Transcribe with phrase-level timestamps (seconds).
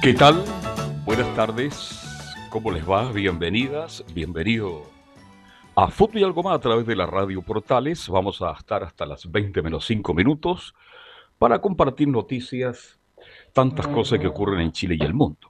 [0.00, 0.44] ¿Qué tal?
[1.04, 2.00] Buenas tardes.
[2.50, 3.10] ¿Cómo les va?
[3.10, 4.84] Bienvenidas, bienvenido
[5.74, 8.08] a Fútbol y Algo Más a través de la radio Portales.
[8.08, 10.76] Vamos a estar hasta las 20 menos 5 minutos
[11.36, 13.00] para compartir noticias,
[13.52, 15.48] tantas cosas que ocurren en Chile y el mundo.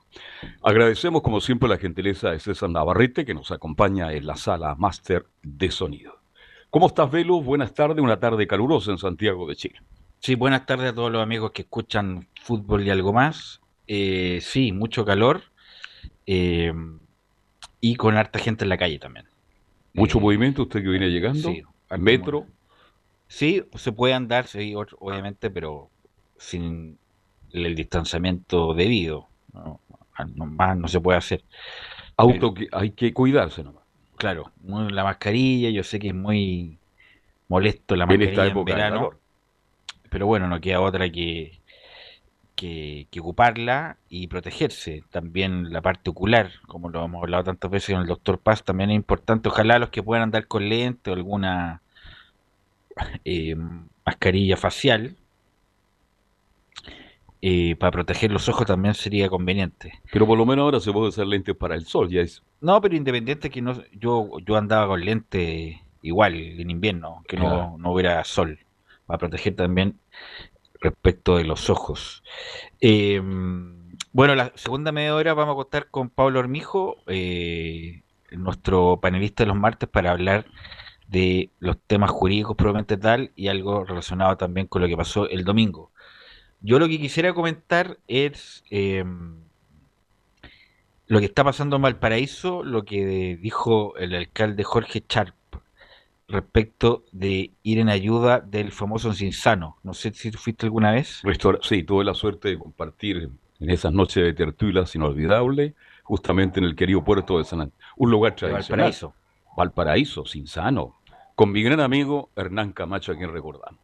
[0.63, 5.27] Agradecemos como siempre la gentileza de César Navarrete que nos acompaña en la sala máster
[5.43, 6.15] de sonido.
[6.71, 7.39] ¿Cómo estás, Velo?
[7.39, 9.79] Buenas tardes, una tarde calurosa en Santiago de Chile.
[10.17, 13.61] Sí, buenas tardes a todos los amigos que escuchan fútbol y algo más.
[13.91, 15.41] Eh, sí, mucho calor
[16.27, 16.71] eh,
[17.81, 19.25] y con harta gente en la calle también.
[19.93, 21.49] ¿Mucho eh, movimiento usted que viene llegando?
[21.49, 21.63] Sí.
[21.97, 22.45] ¿Metro?
[23.27, 25.89] Sí, se puede andar, sí, obviamente, pero
[26.37, 26.99] sin
[27.51, 29.27] el distanciamiento debido.
[29.53, 29.79] No,
[30.35, 31.43] más no se puede hacer.
[32.15, 33.83] Auto que hay que cuidarse nomás.
[34.17, 36.77] Claro, la mascarilla, yo sé que es muy
[37.47, 39.11] molesto la mascarilla en, verano,
[40.11, 41.58] pero bueno, no queda otra que
[42.59, 45.03] que, ocuparla y protegerse.
[45.09, 48.89] También la parte ocular, como lo hemos hablado tantas veces con el doctor Paz, también
[48.89, 49.49] es importante.
[49.49, 51.81] Ojalá los que puedan andar con lente o alguna
[53.25, 53.55] eh,
[54.05, 55.15] mascarilla facial
[57.41, 59.93] eh, para proteger los ojos también sería conveniente.
[60.11, 62.43] Pero por lo menos ahora se puede usar lentes para el sol, ya es.
[62.59, 67.77] No, pero independiente que no, yo, yo andaba con lente igual en invierno, que no,
[67.77, 68.59] no hubiera sol,
[69.05, 69.95] para proteger también
[70.79, 72.23] respecto de los ojos.
[72.79, 79.43] Em, bueno, la segunda media hora vamos a contar con Pablo Hormijo, eh, nuestro panelista
[79.43, 80.45] de los martes, para hablar
[81.07, 85.43] de los temas jurídicos probablemente tal y algo relacionado también con lo que pasó el
[85.43, 85.91] domingo.
[86.61, 89.37] Yo lo que quisiera comentar es em,
[91.07, 95.35] lo que está pasando en Valparaíso, lo que dijo el alcalde Jorge Charp
[96.29, 99.77] respecto de ir en ayuda del famoso Cinsano.
[99.83, 101.21] No sé si tú fuiste alguna vez.
[101.61, 103.29] Sí, tuve la suerte de compartir
[103.59, 105.73] en esas noches de tertulias inolvidables,
[106.03, 108.85] justamente en el querido puerto de San Antonio, un lugar tradicional.
[108.85, 109.13] Valparaíso.
[109.57, 110.95] Valparaíso, Cinsano,
[111.35, 113.79] con mi gran amigo Hernán Camacho, a quien recordamos.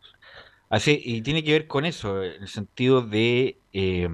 [0.69, 4.09] Así, y tiene que ver con eso, en el sentido de, eh,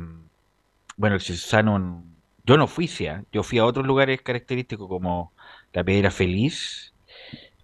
[0.98, 2.04] bueno, el Cinsano,
[2.46, 2.90] yo no fui,
[3.32, 5.34] yo fui a otros lugares característicos como
[5.74, 6.91] la Piedra Feliz,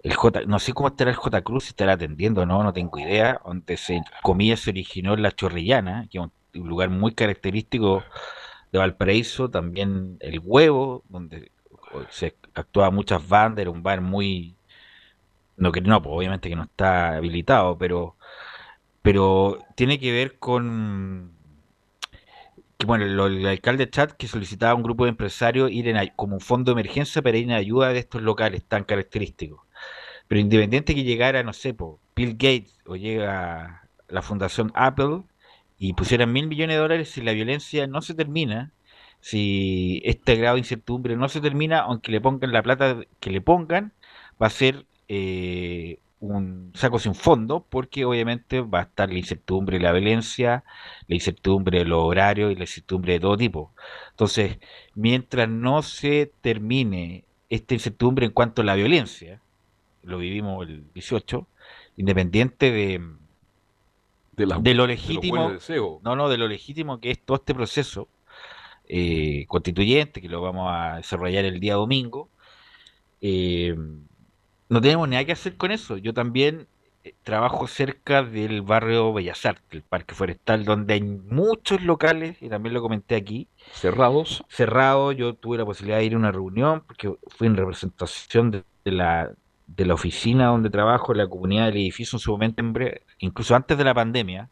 [0.08, 2.98] el J, no sé cómo estará el J Cruz, si estará atendiendo, no, no tengo
[2.98, 3.42] idea.
[3.46, 8.04] Donde se comía se originó en la Chorrillana, que es un lugar muy característico
[8.72, 9.50] de Valparaíso.
[9.50, 11.52] También el Huevo, donde
[12.10, 14.56] se actuaba muchas bandas, era un bar muy.
[15.58, 18.16] No, que no, pues, obviamente que no está habilitado, pero,
[19.02, 21.34] pero tiene que ver con
[22.78, 26.36] que bueno, el, alcalde Chat que solicitaba a un grupo de empresarios ir en, como
[26.36, 29.67] un fondo de emergencia para ir en ayuda de estos locales tan característicos.
[30.28, 31.76] Pero independiente que llegara, no sé,
[32.16, 35.24] Bill Gates o llega la fundación Apple
[35.78, 38.72] y pusieran mil millones de dólares, si la violencia no se termina,
[39.20, 43.42] si este grado de incertidumbre no se termina, aunque le pongan la plata que le
[43.42, 43.94] pongan,
[44.42, 49.78] va a ser eh, un saco sin fondo, porque obviamente va a estar la incertidumbre
[49.78, 50.64] de la violencia,
[51.08, 53.74] la incertidumbre de los horarios y la incertidumbre de todo tipo.
[54.12, 54.60] Entonces,
[54.96, 59.42] mientras no se termine esta incertidumbre en cuanto a la violencia,
[60.08, 61.48] lo vivimos el 18,
[61.98, 63.02] independiente de,
[64.38, 65.58] de, lo legítimo,
[66.04, 68.08] no, no, de lo legítimo que es todo este proceso
[68.88, 72.30] eh, constituyente, que lo vamos a desarrollar el día domingo,
[73.22, 73.76] eh,
[74.70, 75.98] no tenemos nada que hacer con eso.
[75.98, 76.68] Yo también
[77.04, 82.50] eh, trabajo cerca del barrio Bellas Artes, el Parque Forestal, donde hay muchos locales, y
[82.50, 83.48] también lo comenté aquí.
[83.74, 84.44] Cerrados.
[84.50, 88.64] Cerrados, yo tuve la posibilidad de ir a una reunión, porque fui en representación de
[88.92, 89.32] la,
[89.68, 92.64] de la oficina donde trabajo, la comunidad del edificio en su momento,
[93.20, 94.50] incluso antes de la pandemia,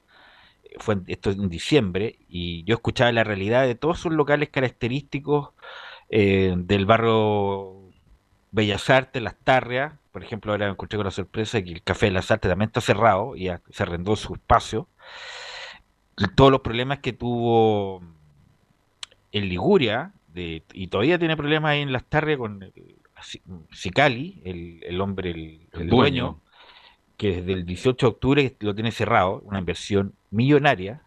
[0.78, 5.50] fue esto en diciembre, y yo escuchaba la realidad de todos sus locales característicos
[6.10, 7.92] eh, del barrio
[8.52, 11.84] Bellas Artes, Las Tarrias, por ejemplo, ahora me encontré con la sorpresa de que el
[11.84, 14.88] Café de las Artes también está cerrado, y se arrendó su espacio.
[16.36, 18.02] todos los problemas que tuvo
[19.32, 22.72] en Liguria, y todavía tiene problemas ahí en Las Tarrias con
[23.72, 25.32] Sicali, el, el hombre,
[25.74, 26.42] el, dueño,
[27.18, 31.02] que desde el 18 de octubre lo tiene cerrado, una inversión millonaria.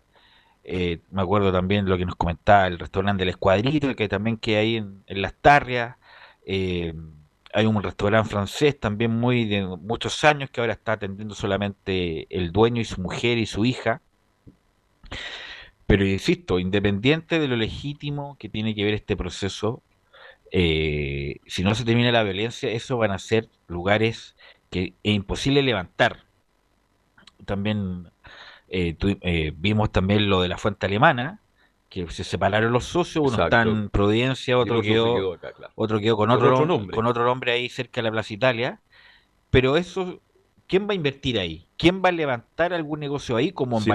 [0.65, 4.57] Eh, me acuerdo también lo que nos comentaba el restaurante del Escuadrito, que también que
[4.57, 5.97] hay en, Las Tarrias.
[6.45, 6.95] Eh,
[7.55, 12.53] hay un restaurante francés también muy de muchos años que ahora está atendiendo solamente el
[12.53, 14.03] dueño y su mujer y su hija.
[15.87, 19.83] Pero insisto, independiente de lo legítimo que tiene que ver este proceso,
[20.51, 24.37] eh, si no se termina la violencia, eso van a ser lugares
[24.71, 26.25] que es imposible levantar.
[27.45, 28.11] También
[28.69, 31.41] eh, eh, vimos también lo de la fuente alemana,
[31.89, 35.39] que se separaron los socios, uno está en Providencia, otro, quedó,
[35.75, 36.95] otro quedó con otro, nombre.
[36.95, 38.81] con otro nombre ahí cerca de la Plaza Italia.
[39.51, 40.21] Pero eso,
[40.67, 41.67] ¿quién va a invertir ahí?
[41.79, 43.91] ¿Quién va a levantar algún negocio ahí como en, si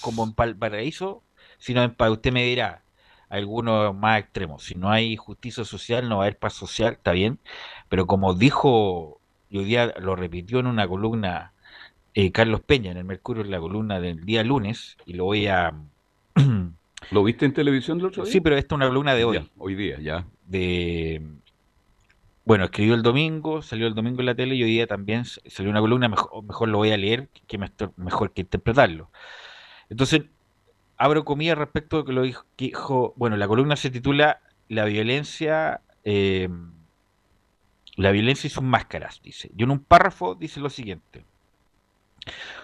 [0.00, 1.22] como en Valparaíso?
[1.58, 2.82] Si no, usted me dirá,
[3.28, 4.64] algunos más extremos.
[4.64, 7.38] Si no hay justicia social, no va a haber paz social, está bien.
[7.88, 9.20] Pero como dijo,
[9.50, 11.52] y hoy día lo repitió en una columna
[12.14, 15.46] eh, Carlos Peña en el Mercurio, en la columna del día lunes, y lo voy
[15.46, 15.74] a
[17.10, 18.32] ¿Lo viste en televisión el otro día?
[18.32, 19.50] Sí, pero esta es una columna de hoy.
[19.56, 20.26] hoy día, ya.
[20.46, 21.22] De
[22.48, 25.70] bueno, escribió el domingo, salió el domingo en la tele y hoy día también salió
[25.70, 27.58] una columna, mejor, mejor lo voy a leer que
[27.96, 29.10] mejor que interpretarlo.
[29.90, 30.22] Entonces,
[30.98, 36.48] abro comillas respecto de lo que dijo, bueno, la columna se titula La violencia, eh,
[37.96, 39.50] la violencia y sus máscaras, dice.
[39.56, 41.24] Y en un párrafo dice lo siguiente.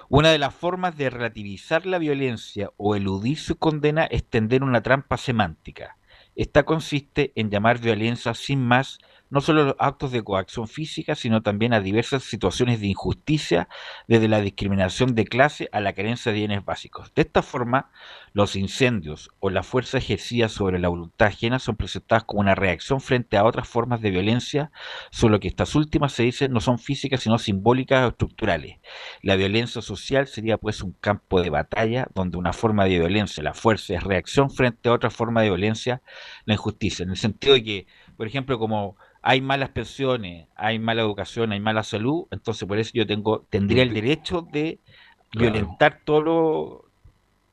[0.09, 4.83] Una de las formas de relativizar la violencia o eludir su condena es tender una
[4.83, 5.97] trampa semántica.
[6.37, 8.99] Esta consiste en llamar violencia sin más
[9.31, 13.69] no solo los actos de coacción física, sino también a diversas situaciones de injusticia,
[14.07, 17.13] desde la discriminación de clase a la carencia de bienes básicos.
[17.15, 17.91] De esta forma,
[18.33, 23.01] los incendios o la fuerza ejercida sobre la voluntad ajena son presentadas como una reacción
[23.01, 24.71] frente a otras formas de violencia,
[25.11, 28.79] solo que estas últimas se dice no son físicas, sino simbólicas o estructurales.
[29.23, 33.55] La violencia social sería pues un campo de batalla donde una forma de violencia, la
[33.55, 36.03] fuerza, es reacción frente a otra forma de violencia,
[36.45, 37.87] la injusticia, en el sentido de que,
[38.17, 42.91] por ejemplo, como hay malas pensiones, hay mala educación, hay mala salud, entonces por eso
[42.93, 44.81] yo tengo tendría el derecho de
[45.33, 46.85] violentar todo lo,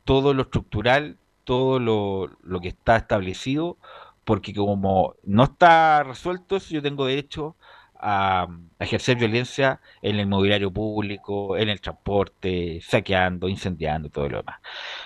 [0.04, 3.78] todo lo estructural, todo lo, lo que está establecido,
[4.26, 7.56] porque como no está resuelto eso, yo tengo derecho
[7.96, 14.38] a, a, ejercer violencia en el mobiliario público, en el transporte, saqueando, incendiando, todo lo
[14.40, 14.60] demás.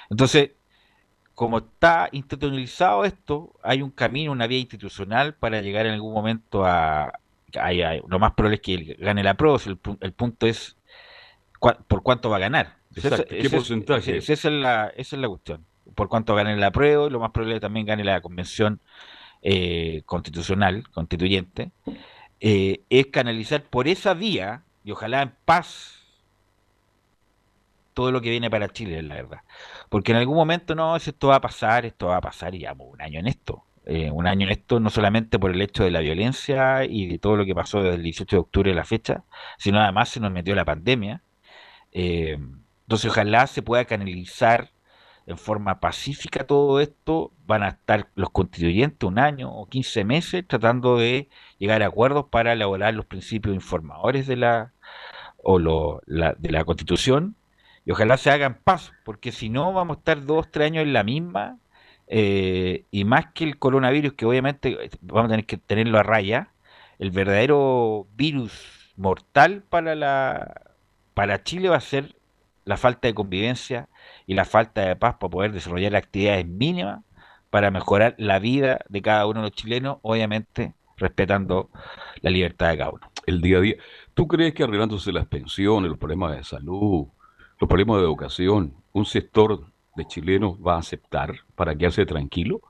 [0.09, 0.53] Entonces,
[1.36, 6.66] como está institucionalizado esto, hay un camino, una vía institucional para llegar en algún momento
[6.66, 7.20] a...
[8.08, 10.78] lo más probable es que gane la prueba, el, punto es
[11.60, 12.78] por cuánto va a ganar.
[12.94, 14.18] ¿Qué porcentaje?
[14.18, 15.66] esa, es la, esa es la cuestión.
[15.94, 18.80] Por cuánto gane la prueba y lo más probable es que también gane la convención
[19.42, 21.72] eh, constitucional, constituyente.
[22.40, 26.00] Eh, es canalizar por esa vía, y ojalá en paz,
[27.94, 29.42] todo lo que viene para Chile, la verdad.
[29.90, 32.88] Porque en algún momento no, esto va a pasar, esto va a pasar y llevamos
[32.92, 33.64] un año en esto.
[33.86, 37.20] Eh, un año en esto no solamente por el hecho de la violencia y de
[37.20, 39.24] todo lo que pasó desde el 18 de octubre de la fecha,
[39.60, 41.22] sino además se nos metió la pandemia.
[41.92, 42.38] Eh,
[42.84, 44.72] entonces ojalá se pueda canalizar
[45.28, 47.32] en forma pacífica todo esto.
[47.46, 51.30] Van a estar los constituyentes un año o 15 meses tratando de
[51.60, 54.74] llegar a acuerdos para elaborar los principios informadores de la
[55.38, 57.36] o lo, de la constitución
[57.86, 60.94] y ojalá se hagan paso, porque si no vamos a estar dos, tres años en
[60.94, 61.60] la misma,
[62.08, 66.04] eh, y más que el coronavirus, que obviamente eh, vamos a tener que tenerlo a
[66.04, 66.50] raya,
[67.00, 70.62] el verdadero virus mortal para, la,
[71.13, 72.15] para Chile va a ser
[72.63, 73.89] la falta de convivencia
[74.25, 77.01] y la falta de paz para poder desarrollar actividades mínimas
[77.50, 81.70] para mejorar la vida de cada uno de los chilenos, obviamente respetando
[82.22, 83.12] la libertad de cada uno.
[83.25, 83.75] El día a día.
[84.13, 87.08] ¿Tú crees que arreglándose las pensiones, los problemas de salud,
[87.59, 92.62] los problemas de educación, un sector de chilenos va a aceptar para quedarse tranquilo?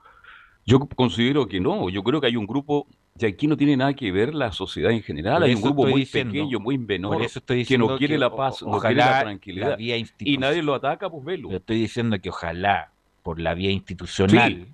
[0.64, 2.88] Yo considero que no, yo creo que hay un grupo,
[3.18, 6.04] y aquí no tiene nada que ver la sociedad en general, hay un grupo muy
[6.04, 10.74] pequeño, muy menor, que no quiere la paz, no quiere la tranquilidad, y nadie lo
[10.74, 11.50] ataca, pues velo.
[11.50, 12.90] Yo estoy diciendo que ojalá,
[13.22, 14.66] por la vía institucional,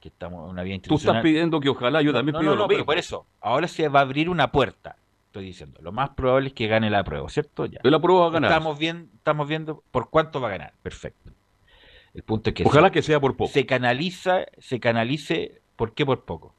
[0.00, 1.04] que estamos en una vía institucional...
[1.04, 2.84] Tú estás pidiendo que ojalá, yo también pido lo mismo.
[2.84, 4.96] por eso, ahora se va a abrir una puerta,
[5.30, 5.80] estoy diciendo.
[5.80, 7.66] Lo más probable es que gane la prueba, ¿cierto?
[7.66, 7.80] Ya.
[7.84, 8.50] La prueba va a ganar.
[8.50, 10.72] Estamos, bien, estamos viendo por cuánto va a ganar.
[10.82, 11.32] Perfecto.
[12.12, 13.52] El punto es que Ojalá que sea por poco.
[13.52, 16.54] Se canaliza, se canalice, ¿por qué por poco?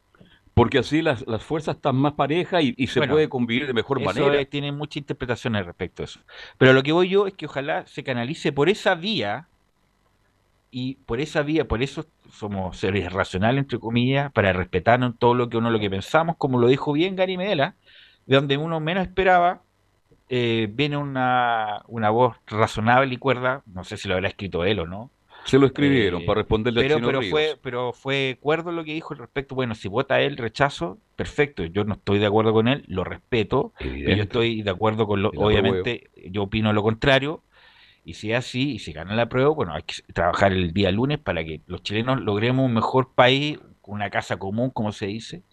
[0.54, 4.44] Porque así las, fuerzas están más parejas y, se puede convivir de mejor manera.
[4.46, 6.20] tiene mucha interpretación al respecto de eso.
[6.58, 9.48] Pero lo que voy yo es que ojalá se canalice por esa vía
[10.70, 15.50] y por esa vía, por eso somos seres racionales, entre comillas, para respetarnos todo lo
[15.50, 17.76] que uno lo que pensamos, como lo dijo bien Gary Medela,
[18.26, 19.64] de donde uno menos esperaba,
[20.30, 24.80] eh, viene una, una voz razonable y cuerda, no sé si lo habrá escrito él
[24.80, 25.12] o no,
[25.44, 27.32] Se lo escribieron Eh, para responderle pero, a Chino pero Ríos.
[27.32, 29.56] fue, pero fue cuerdo lo que dijo al respecto.
[29.56, 31.64] Bueno, si vota él rechazo, perfecto.
[31.66, 33.74] Yo no estoy de acuerdo con él, lo respeto.
[34.04, 37.44] Pero yo estoy de acuerdo con lo, obviamente, yo opino lo contrario.
[38.04, 40.92] Y si es así, y si gana la prueba, bueno, hay que trabajar el día
[40.92, 45.44] lunes para que los chilenos logremos un mejor país, una casa común, como se dice,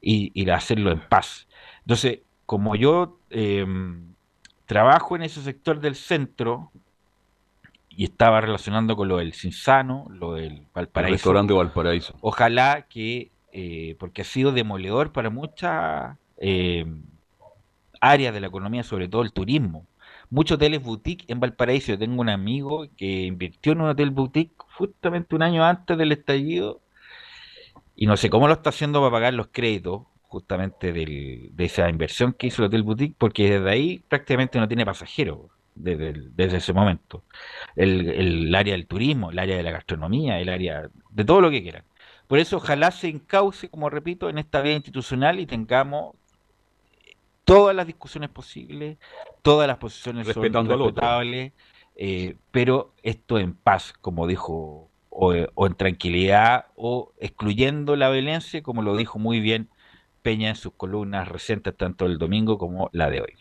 [0.00, 1.48] y, y hacerlo en paz.
[1.86, 3.64] Entonces, como yo eh,
[4.66, 6.72] trabajo en ese sector del centro
[7.88, 12.14] y estaba relacionando con lo del Cinsano, lo del el Valparaíso, restaurante Valparaíso.
[12.20, 16.86] Ojalá que, eh, porque ha sido demoledor para muchas eh,
[18.00, 19.86] áreas de la economía, sobre todo el turismo.
[20.28, 21.92] Muchos hoteles boutique en Valparaíso.
[21.92, 26.10] Yo tengo un amigo que invirtió en un hotel boutique justamente un año antes del
[26.10, 26.80] estallido
[27.94, 31.88] y no sé cómo lo está haciendo para pagar los créditos justamente del- de esa
[31.88, 35.40] inversión que hizo el hotel boutique, porque desde ahí prácticamente no tiene pasajeros
[35.74, 37.24] desde, ese momento.
[37.76, 41.50] El, el área del turismo, el área de la gastronomía, el área de todo lo
[41.50, 41.84] que quieran.
[42.26, 46.16] Por eso ojalá se encauce, como repito, en esta vía institucional y tengamos
[47.44, 48.98] todas las discusiones posibles,
[49.42, 50.92] todas las posiciones son Respetando otro.
[50.92, 51.52] respetables,
[51.96, 58.62] eh, pero esto en paz, como dijo, o, o en tranquilidad, o excluyendo la violencia,
[58.62, 59.68] como lo dijo muy bien
[60.26, 63.34] Peña en sus columnas recientes, tanto el domingo como la de hoy.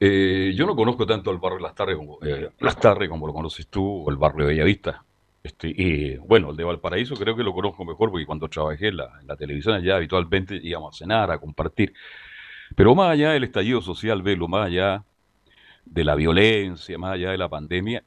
[0.00, 3.34] Eh, yo no conozco tanto el barrio Las Tarres como, eh, Las Tarres como lo
[3.34, 5.04] conoces tú, o el barrio de Bellavista.
[5.42, 8.96] Este, y bueno, el de Valparaíso creo que lo conozco mejor porque cuando trabajé en
[8.96, 11.92] la, en la televisión allá habitualmente íbamos a cenar, a compartir.
[12.74, 15.04] Pero más allá del estallido social, Velo, más allá
[15.84, 18.02] de la violencia, más allá de la pandemia,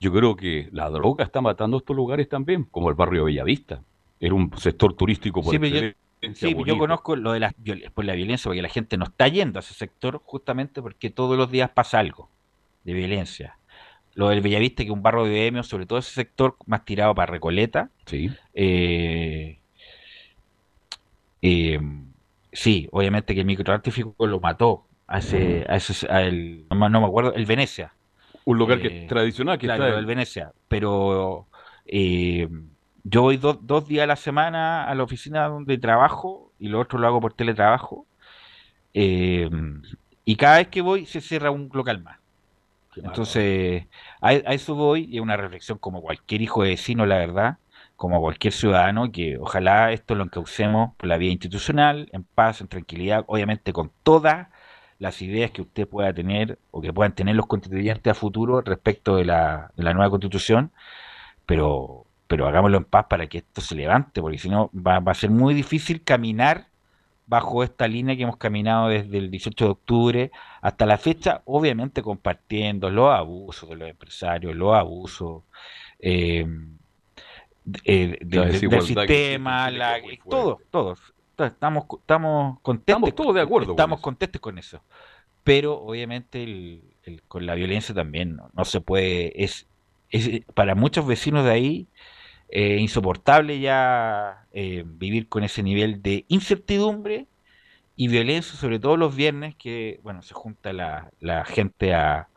[0.00, 3.84] yo creo que la droga está matando estos lugares también, como el barrio de Bellavista.
[4.18, 6.07] Era un sector turístico por Sí, excelencia.
[6.20, 6.78] Sí, yo bonito.
[6.78, 7.54] conozco lo de la,
[7.94, 11.36] por la violencia, porque la gente no está yendo a ese sector justamente porque todos
[11.36, 12.28] los días pasa algo
[12.84, 13.56] de violencia.
[14.14, 17.14] Lo del Bellavista, que es un barrio de bohemios, sobre todo ese sector más tirado
[17.14, 18.30] para Recoleta, Sí.
[18.54, 19.60] eh,
[21.42, 21.78] eh,
[22.52, 26.90] sí, obviamente que el microtráfico lo mató a ese, a ese, a el- no, me
[26.90, 27.92] no me acuerdo, el Venecia.
[28.44, 30.52] Un lugar que Eh, es tradicional, que Claro, está el Venecia.
[30.68, 31.46] Pero
[31.86, 32.48] eh,
[33.10, 36.80] yo voy dos, dos días a la semana a la oficina donde trabajo y lo
[36.80, 38.06] otro lo hago por teletrabajo.
[38.94, 39.50] Eh,
[40.24, 42.18] y cada vez que voy se cierra un local más.
[42.96, 43.86] Entonces,
[44.20, 47.58] a, a eso voy y es una reflexión como cualquier hijo de vecino, la verdad,
[47.96, 52.68] como cualquier ciudadano, que ojalá esto lo encaucemos por la vía institucional, en paz, en
[52.68, 54.48] tranquilidad, obviamente con todas
[54.98, 59.16] las ideas que usted pueda tener o que puedan tener los constituyentes a futuro respecto
[59.16, 60.72] de la, de la nueva constitución,
[61.46, 65.12] pero, pero hagámoslo en paz para que esto se levante, porque si no va, va
[65.12, 66.68] a ser muy difícil caminar
[67.26, 70.30] bajo esta línea que hemos caminado desde el 18 de octubre
[70.62, 75.42] hasta la fecha, obviamente compartiendo los abusos de los empresarios, los abusos
[75.98, 76.46] eh,
[77.64, 80.20] de- eh, de- La de- del sistema, la- fuerte.
[80.30, 81.00] todos, todos.
[81.38, 83.08] Estamos, estamos contentos.
[83.08, 84.80] Estamos todos de acuerdo con Estamos contentos con eso.
[85.44, 89.66] Pero obviamente el- el- con la violencia también no, no se puede, es,
[90.10, 91.86] es para muchos vecinos de ahí
[92.48, 97.26] eh, insoportable ya eh, vivir con ese nivel de incertidumbre
[97.96, 102.28] y violencia, sobre todo los viernes, que bueno, se junta la, la gente a,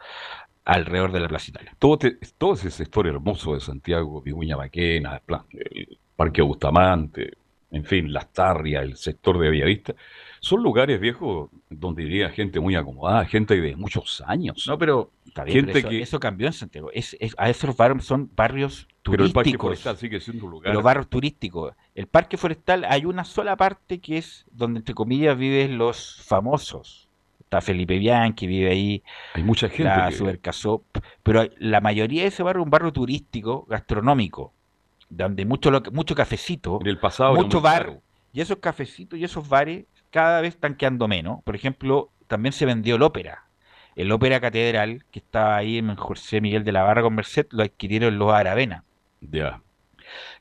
[0.65, 1.77] alrededor de la Plaza Italia.
[1.79, 7.33] todo, te- todo ese sector hermoso de Santiago, Vicuña Maquena, el Parque Bustamante,
[7.71, 9.95] en fin, Las Tarrias, el sector de Bellavista,
[10.43, 14.65] son lugares viejos donde iría gente muy acomodada, gente de muchos años.
[14.67, 16.89] No, pero está bien, Gente pero eso, que- eso cambió en Santiago.
[16.93, 19.67] Es, es- a esos barrios son barrios pero el Parque turísticos.
[19.69, 20.71] Forestal sigue siendo un lugar.
[20.71, 21.73] Pero barrios turísticos.
[21.95, 27.07] El parque forestal hay una sola parte que es donde, entre comillas, viven los famosos.
[27.39, 30.83] Está Felipe Bianchi, vive ahí, Hay mucha gente la que- Supercasop.
[31.23, 34.53] Pero la mayoría de ese barrio es un barrio turístico, gastronómico,
[35.09, 38.01] donde mucho, mucho cafecito, en el pasado mucho bar, caro.
[38.33, 41.43] y esos cafecitos y esos bares cada vez están quedando menos.
[41.43, 43.45] Por ejemplo, también se vendió el ópera.
[43.95, 47.63] El ópera catedral, que estaba ahí en José Miguel de la Barra con Merced, lo
[47.63, 48.85] adquirieron los Aravena,
[49.21, 49.61] Ya,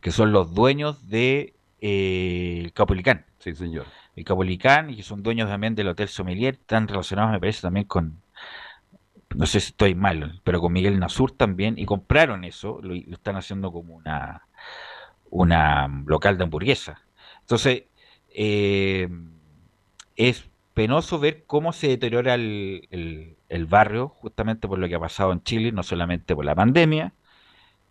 [0.01, 3.27] que son los dueños de eh, Capolicán.
[3.39, 3.93] sí, señor.
[4.17, 7.87] El Capolicán, y que son dueños también del Hotel Sommelier, están relacionados, me parece, también
[7.87, 8.23] con,
[9.35, 13.15] no sé si estoy mal, pero con Miguel Nasur también, y compraron eso, lo, lo
[13.15, 14.47] están haciendo como una,
[15.31, 17.03] una local de hamburguesa.
[17.41, 17.85] Entonces,
[18.31, 19.09] eh,
[20.29, 25.01] es penoso ver cómo se deteriora el, el- el barrio, justamente por lo que ha
[25.01, 27.13] pasado en Chile, no solamente por la pandemia,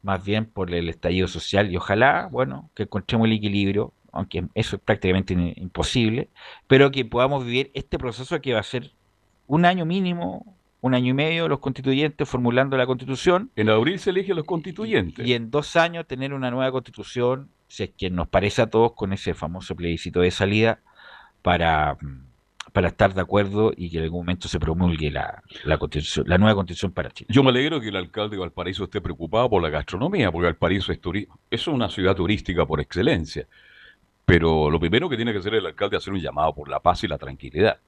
[0.01, 4.77] más bien por el estallido social, y ojalá, bueno, que encontremos el equilibrio, aunque eso
[4.77, 6.29] es prácticamente imposible,
[6.67, 8.91] pero que podamos vivir este proceso que va a ser
[9.47, 13.51] un año mínimo un año y medio los constituyentes formulando la constitución.
[13.55, 15.27] En abril se eligen los constituyentes.
[15.27, 18.93] Y, en dos años tener una nueva constitución, si es que nos parece a todos
[18.93, 20.79] con ese famoso plebiscito de salida,
[21.41, 21.97] para,
[22.71, 26.37] para estar de acuerdo y que en algún momento se promulgue la, la, constitución, la
[26.37, 27.27] nueva constitución para Chile.
[27.31, 30.91] Yo me alegro que el alcalde de Valparaíso esté preocupado por la gastronomía, porque Valparaíso
[30.91, 30.99] es,
[31.49, 33.47] es una ciudad turística por excelencia.
[34.25, 36.79] Pero lo primero que tiene que hacer el alcalde es hacer un llamado por la
[36.79, 37.79] paz y la tranquilidad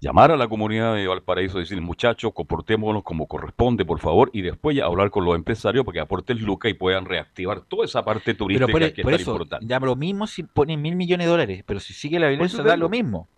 [0.00, 4.42] llamar a la comunidad de Valparaíso y decir, muchachos, comportémonos como corresponde, por favor, y
[4.42, 8.04] después ya hablar con los empresarios para que aporten lucas y puedan reactivar toda esa
[8.04, 9.66] parte turística pero que es tan importante.
[9.66, 12.76] Ya lo mismo si ponen mil millones de dólares, pero si sigue la violencia da
[12.76, 13.28] lo mismo.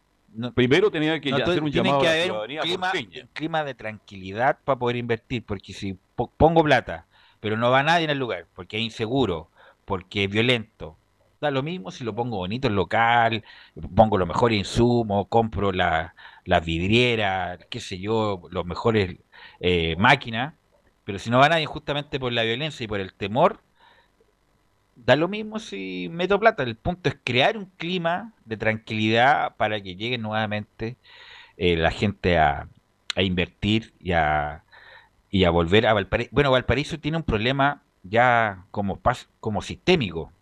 [0.54, 4.78] Primero tenía que hacer un llamado que haber un clima, un clima de tranquilidad para
[4.78, 7.06] poder invertir, porque si pongo plata,
[7.40, 9.50] pero no va nadie en el lugar, porque es inseguro,
[9.84, 10.96] porque es violento,
[11.40, 13.44] da lo mismo si lo pongo bonito en local,
[13.94, 19.16] pongo los mejores insumos, compro la, las vidrieras, qué sé yo, los mejores
[19.60, 20.54] eh, máquinas,
[21.04, 23.60] pero si no va nadie justamente por la violencia y por el temor,
[24.96, 26.62] da lo mismo si meto plata.
[26.62, 30.96] El punto es crear un clima de tranquilidad para que llegue nuevamente
[31.56, 32.68] eh, la gente a,
[33.16, 34.64] a invertir y a,
[35.30, 36.30] y a volver a Valparaíso.
[36.32, 39.00] Bueno, Valparaíso tiene un problema ya como,
[39.40, 40.32] como sistémico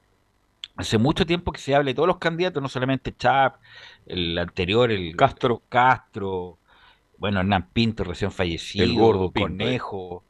[0.79, 3.57] hace mucho tiempo que se habla de todos los candidatos, no solamente Chap,
[4.07, 6.59] el anterior, el Castro, Castro,
[7.19, 10.23] bueno, Hernán Pinto, recién fallecido, el gordo Conejo,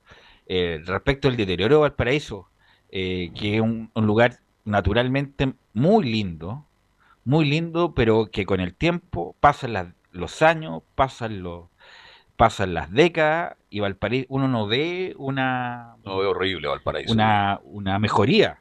[0.46, 2.48] eh, respecto al deterioro de Valparaíso,
[2.90, 6.64] eh, que es un, lugar naturalmente muy lindo,
[7.24, 11.66] muy lindo, pero que con el tiempo pasan los años, pasan los
[12.36, 17.12] pasan las décadas y Valparaíso uno no ve una no ve horrible Valparaíso.
[17.12, 18.60] una, una mejoría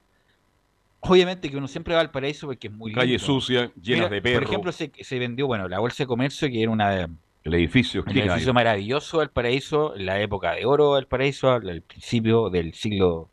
[1.10, 3.02] Obviamente que uno siempre va al paraíso porque es muy lindo.
[3.02, 4.44] Calle sucia, llenas de perros.
[4.44, 7.10] Por ejemplo, se, se, vendió, bueno, la bolsa de comercio, que era una
[7.48, 11.82] el edificio, el edificio maravilloso del paraíso, en la época de oro del paraíso, al
[11.82, 13.30] principio del siglo,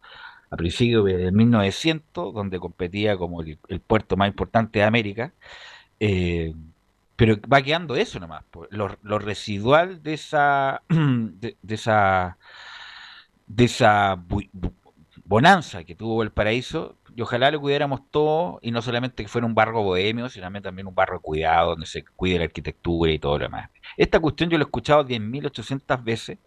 [0.50, 5.33] a principios del 1900, donde competía como el, puerto más importante de América.
[5.99, 6.55] Eh,
[7.16, 12.38] pero va quedando eso nomás, lo, residual de esa, de, esa,
[13.49, 14.22] de esa
[15.25, 19.46] bonanza que tuvo el paraíso y ojalá lo cuidáramos todo, y no solamente que fuera
[19.46, 23.38] un barro bohemio, sino también un barro cuidado, donde se cuide la arquitectura y todo
[23.38, 23.70] lo demás.
[23.96, 26.38] Esta cuestión yo lo he escuchado 10.800 veces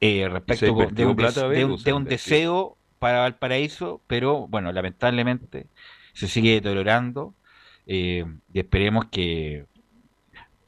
[0.00, 5.66] eh, respecto de, un, deseo para Valparaíso, pero bueno, lamentablemente
[6.12, 7.34] se sigue deteriorando
[7.86, 9.66] eh, y esperemos que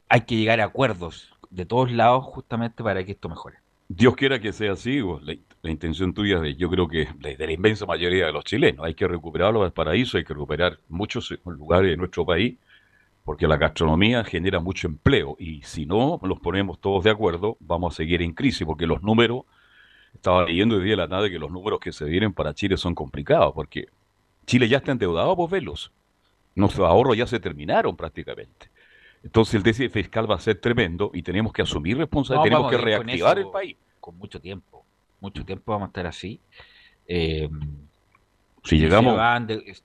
[0.07, 3.57] hay que llegar a acuerdos de todos lados justamente para que esto mejore.
[3.87, 7.51] Dios quiera que sea así, la, la intención tuya de, yo creo que de, la
[7.51, 11.91] inmensa mayoría de los chilenos, hay que recuperar los paraísos, hay que recuperar muchos lugares
[11.91, 12.57] de nuestro país,
[13.25, 17.93] porque la gastronomía genera mucho empleo y si no los ponemos todos de acuerdo, vamos
[17.93, 19.43] a seguir en crisis, porque los números,
[20.13, 22.95] estaba leyendo hoy día la nada que los números que se vienen para Chile son
[22.95, 23.89] complicados, porque
[24.45, 25.91] Chile ya está endeudado, por verlos.
[26.55, 28.71] Nuestros ahorros ya se terminaron prácticamente.
[29.23, 32.77] Entonces el déficit fiscal va a ser tremendo y tenemos que asumir responsabilidad, tenemos que
[32.77, 33.77] reactivar el país.
[33.99, 34.85] Con mucho tiempo,
[35.21, 36.39] mucho tiempo vamos a estar así.
[37.07, 37.49] Eh,
[38.63, 39.19] si llegamos...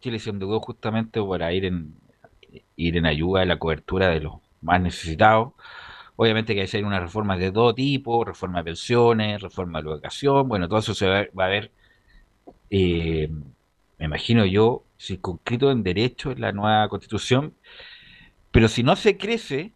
[0.01, 1.94] Chile se endeudó justamente para ir en,
[2.77, 5.53] ir en ayuda de la cobertura de los más necesitados.
[6.16, 9.90] Obviamente que hay que hacer una reforma de todo tipo, reforma de pensiones, reforma de
[9.90, 11.73] educación, bueno, todo eso se va, a ver,
[12.70, 13.29] eh,
[13.99, 17.55] me imagino yo, circunscrito en derecho en la nueva constitución,
[18.51, 19.73] pero si no se crece...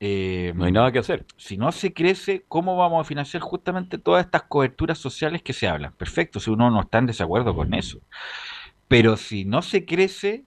[0.00, 1.26] Eh, no hay nada que hacer.
[1.36, 5.68] Si no se crece, ¿cómo vamos a financiar justamente todas estas coberturas sociales que se
[5.68, 5.92] hablan?
[5.92, 8.00] Perfecto, si uno no está en desacuerdo con eso.
[8.86, 10.44] Pero si no se crece,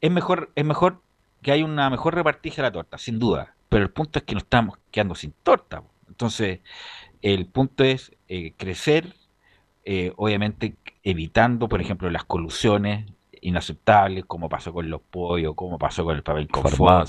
[0.00, 1.02] es mejor, es mejor
[1.42, 3.54] que haya una mejor repartija de la torta, sin duda.
[3.68, 5.82] Pero el punto es que nos estamos quedando sin torta.
[6.08, 6.60] Entonces,
[7.22, 9.14] el punto es eh, crecer,
[9.84, 13.06] eh, obviamente evitando, por ejemplo, las colusiones,
[13.46, 17.08] inaceptables, como pasó con los pollos, como pasó con el papel confort,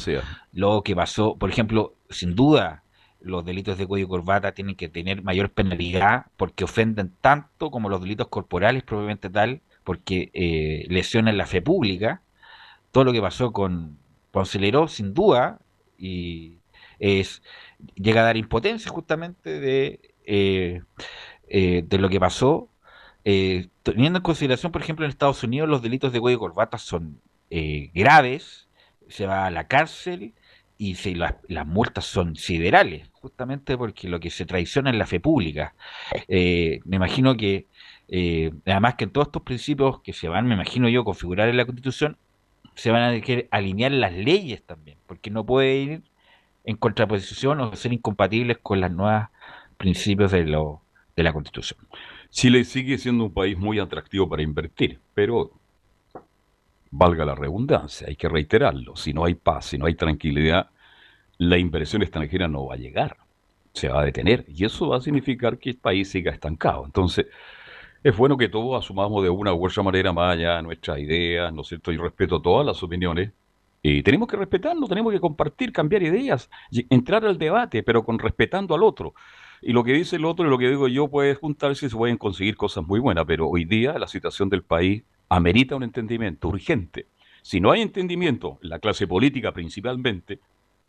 [0.54, 2.84] lo que pasó, por ejemplo, sin duda,
[3.20, 7.90] los delitos de cuello y corbata tienen que tener mayor penalidad porque ofenden tanto como
[7.90, 12.22] los delitos corporales propiamente tal, porque eh, lesionan la fe pública.
[12.92, 13.98] Todo lo que pasó con
[14.32, 15.60] Ponceleró, sin duda,
[15.98, 16.60] y
[17.00, 17.42] es
[17.96, 20.82] llega a dar impotencia justamente de, eh,
[21.48, 22.70] eh, de lo que pasó
[23.30, 26.78] eh, teniendo en consideración, por ejemplo, en Estados Unidos los delitos de cuello y corbata
[26.78, 28.70] son eh, graves,
[29.10, 30.34] se va a la cárcel
[30.78, 31.36] y las,
[31.66, 35.76] multas son siderales, justamente porque lo que se traiciona es la fe pública.
[36.30, 37.68] Eh, me imagino que,
[38.66, 41.66] además que en todos estos principios que se van, me imagino yo, configurar en la
[41.66, 42.16] Constitución,
[42.76, 46.02] se van a querer alinear las leyes también, porque no puede ir
[46.64, 49.32] en contraposición o ser incompatibles con las nuevas
[49.78, 50.82] principios de, lo,
[51.18, 51.78] de la Constitución.
[52.38, 55.54] Chile sigue siendo un país muy atractivo para invertir, pero
[56.92, 60.70] valga la redundancia, hay que reiterarlo, si no hay paz, si no hay tranquilidad,
[61.40, 63.18] la inversión extranjera no va a llegar,
[63.74, 66.86] se va a detener y eso va a significar que el país siga estancado.
[66.86, 67.26] Entonces,
[68.04, 71.64] es bueno que todos asumamos de una u otra manera más allá nuestras ideas, ¿no
[71.64, 71.92] es cierto?
[71.92, 73.32] Yo respeto todas las opiniones
[73.82, 78.76] y tenemos que respetarnos, tenemos que compartir, cambiar ideas, entrar al debate, pero con respetando
[78.76, 79.16] al otro.
[79.62, 81.96] Y lo que dice el otro y lo que digo yo puede juntarse y se
[81.96, 86.48] pueden conseguir cosas muy buenas, pero hoy día la situación del país amerita un entendimiento
[86.48, 87.08] urgente.
[87.42, 90.40] Si no hay entendimiento, la clase política principalmente,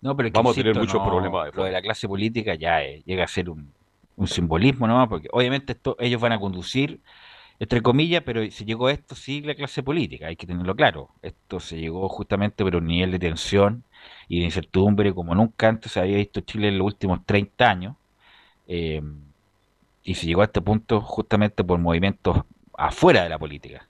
[0.01, 1.55] no, pero vamos a tener muchos problemas.
[1.55, 3.73] lo de la clase política ya llega a ser un,
[4.27, 5.09] simbolismo, ¿no?
[5.09, 7.01] Porque obviamente esto, ellos van a conducir,
[7.61, 11.11] entre comillas, pero si llegó esto, sí, la clase política, hay que tenerlo claro.
[11.23, 13.85] Esto se llegó justamente por un nivel de tensión
[14.29, 17.97] y de incertidumbre como nunca antes se había visto Chile en los últimos 30 años.
[18.69, 19.03] Eh,
[20.05, 22.43] y se llegó a este punto justamente por movimientos
[22.75, 23.89] afuera de la política.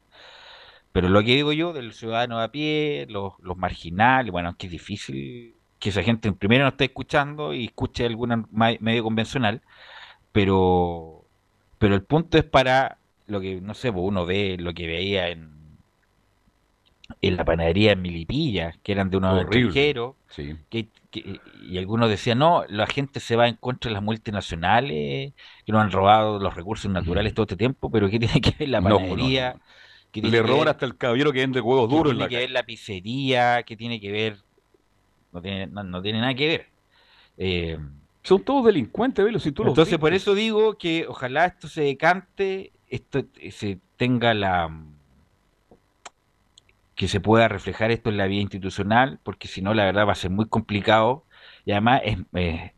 [0.93, 4.73] Pero lo que digo yo del ciudadano a pie, los, marginales, bueno, es que es
[4.73, 9.63] difícil que esa gente primero no esté escuchando y escuche algún medio convencional,
[10.33, 11.25] pero,
[11.79, 15.29] pero el punto es para lo que, no sé, pues uno ve lo que veía
[15.29, 15.58] en,
[17.21, 20.15] en la panadería en Milipilla, que eran de unos extranjeros,
[20.71, 20.89] que,
[21.63, 25.33] y algunos decían, no, la gente se va en contra de las multinacionales,
[25.65, 28.69] que nos han robado los recursos naturales todo este tiempo, pero ¿qué tiene que ver
[28.69, 29.57] la panadería?
[30.13, 32.63] Le roban hasta el caballero que vende huevos duros en la tiene que ver la
[32.65, 34.39] pizzería, que tiene que ver...
[35.33, 36.67] No tiene, no, tiene nada que ver.
[37.37, 37.79] Eh,
[38.23, 42.73] Son todos delincuentes, Velo, si tú Entonces, por eso digo que ojalá esto se decante,
[42.89, 44.71] esto se tenga la
[46.99, 50.13] que se pueda reflejar esto en la vía institucional, porque si no, la verdad va
[50.13, 51.25] a ser muy complicado.
[51.65, 52.73] Y además es, eh,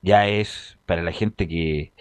[0.00, 1.92] ya es para la gente que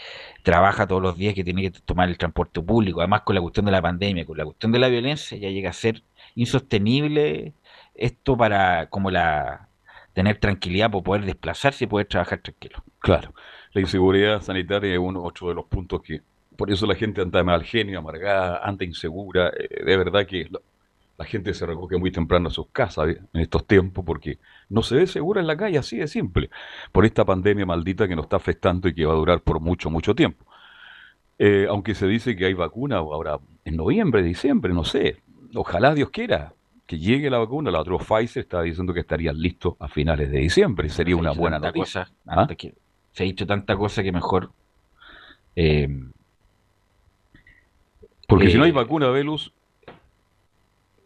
[0.44, 3.66] trabaja todos los días, que tiene que tomar el transporte público, además con la cuestión
[3.66, 6.04] de la pandemia, con la cuestión de la violencia, ya llega a ser
[6.36, 7.54] insostenible
[7.96, 9.68] esto para como la
[10.14, 12.84] tener tranquilidad por poder desplazarse y poder trabajar tranquilo.
[13.00, 13.34] Claro,
[13.74, 16.22] la inseguridad sanitaria es uno otro de los puntos que
[16.56, 20.48] por eso la gente anda mal genio, amargada, anda insegura, eh, de verdad que
[21.18, 24.38] la gente se recoge muy temprano a sus casas en estos tiempos porque
[24.70, 26.50] no se ve segura en la calle, así de simple,
[26.92, 29.90] por esta pandemia maldita que nos está afectando y que va a durar por mucho,
[29.90, 30.46] mucho tiempo.
[31.40, 35.18] Eh, aunque se dice que hay vacuna ahora en noviembre, diciembre, no sé,
[35.56, 36.54] ojalá Dios quiera
[36.86, 40.40] que llegue la vacuna, la otra Pfizer está diciendo que estaría listo a finales de
[40.40, 42.10] diciembre, sería una buena noticia.
[42.26, 42.48] ¿Ah?
[43.12, 44.52] se ha dicho tanta cosa que mejor...
[45.56, 45.90] Eh,
[48.28, 49.52] porque si no hay eh, vacuna, Velus,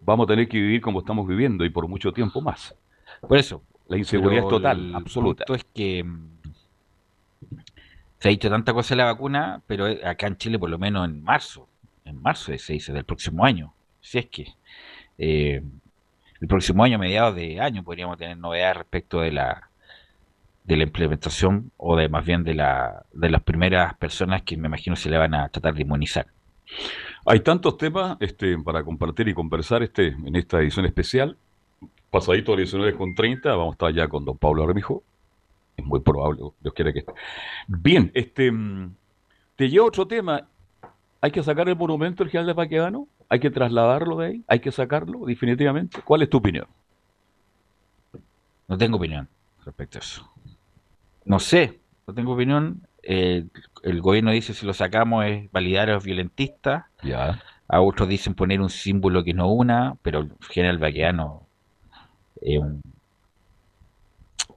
[0.01, 2.75] vamos a tener que vivir como estamos viviendo y por mucho tiempo más.
[3.21, 3.63] Por eso.
[3.87, 5.43] La inseguridad es total, absoluta.
[5.43, 6.37] Esto es que mm,
[8.19, 11.05] se ha dicho tanta cosa de la vacuna, pero acá en Chile por lo menos
[11.05, 11.67] en marzo,
[12.05, 14.53] en marzo se dice del próximo año, si es que
[15.17, 15.61] eh,
[16.39, 19.69] el próximo año, mediados de año, podríamos tener novedades respecto de la
[20.63, 24.67] de la implementación o de más bien de la de las primeras personas que me
[24.67, 26.27] imagino se le van a tratar de inmunizar.
[27.25, 31.37] Hay tantos temas este, para compartir y conversar este, en esta edición especial.
[32.09, 35.03] Pasadito a 19 con 30, vamos a estar ya con don Pablo Armijo.
[35.77, 37.13] Es muy probable, Dios quiere que esté.
[37.67, 38.95] Bien, este, mm,
[39.55, 40.47] te llevo otro tema.
[41.21, 43.07] ¿Hay que sacar el monumento del general de Paquedano?
[43.29, 44.43] ¿Hay que trasladarlo de ahí?
[44.47, 46.01] ¿Hay que sacarlo definitivamente?
[46.03, 46.65] ¿Cuál es tu opinión?
[48.67, 49.27] No tengo opinión
[49.63, 50.29] respecto a eso.
[51.23, 56.03] No sé, no tengo opinión el gobierno dice si lo sacamos es validar a los
[56.03, 56.85] violentistas.
[57.03, 57.41] Ya.
[57.67, 61.47] A otros dicen poner un símbolo que no una, pero el general Baqueano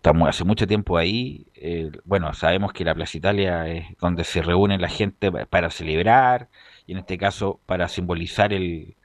[0.04, 1.46] estamos hace mucho tiempo ahí.
[1.54, 6.48] Eh, bueno, sabemos que la Plaza Italia es donde se reúne la gente para celebrar
[6.86, 8.96] y en este caso para simbolizar el,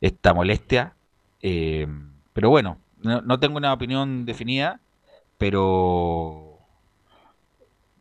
[0.00, 0.94] esta molestia.
[1.40, 1.86] Eh,
[2.32, 4.80] pero bueno, no, no tengo una opinión definida,
[5.38, 6.51] pero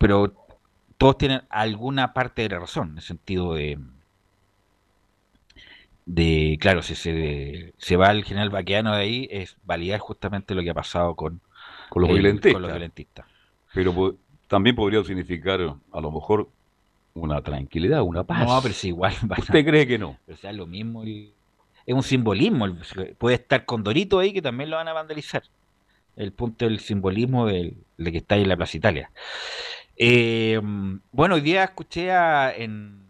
[0.01, 0.33] pero
[0.97, 3.77] todos tienen alguna parte de la razón, en el sentido de,
[6.07, 10.63] de claro, si se, se va el general Baqueano de ahí, es validar justamente lo
[10.63, 11.39] que ha pasado con,
[11.89, 13.25] con, los, violentistas.
[13.75, 14.15] Pero
[14.47, 15.61] también podría significar,
[15.91, 16.49] a lo mejor,
[17.13, 18.47] una tranquilidad, una paz.
[18.47, 19.13] No, pero si igual.
[19.37, 20.17] ¿Usted cree que no?
[20.25, 21.03] Pero sea lo mismo.
[21.03, 22.67] es un simbolismo.
[23.19, 25.43] Puede estar con Dorito ahí que también lo van a vandalizar.
[26.15, 29.11] El punto del simbolismo de, de que está ahí en la Plaza Italia.
[30.03, 30.59] Eh,
[31.11, 32.09] bueno, hoy día escuché
[32.63, 33.03] en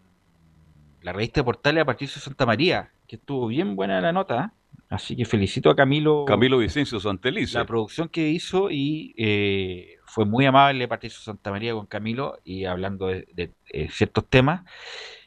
[1.00, 4.52] la revista de Portales a Patricio Santa María, que estuvo bien buena la nota.
[4.90, 6.26] Así que felicito a Camilo.
[6.26, 7.56] Camilo Vicencio Santelice.
[7.56, 12.66] La producción que hizo y eh, fue muy amable Patricio Santa María con Camilo y
[12.66, 14.60] hablando de, eh, ciertos temas.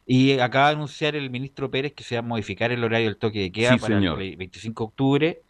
[0.05, 3.17] Y acaba de anunciar el ministro Pérez que se va a modificar el horario del
[3.17, 5.41] toque de queda para el 25 de octubre.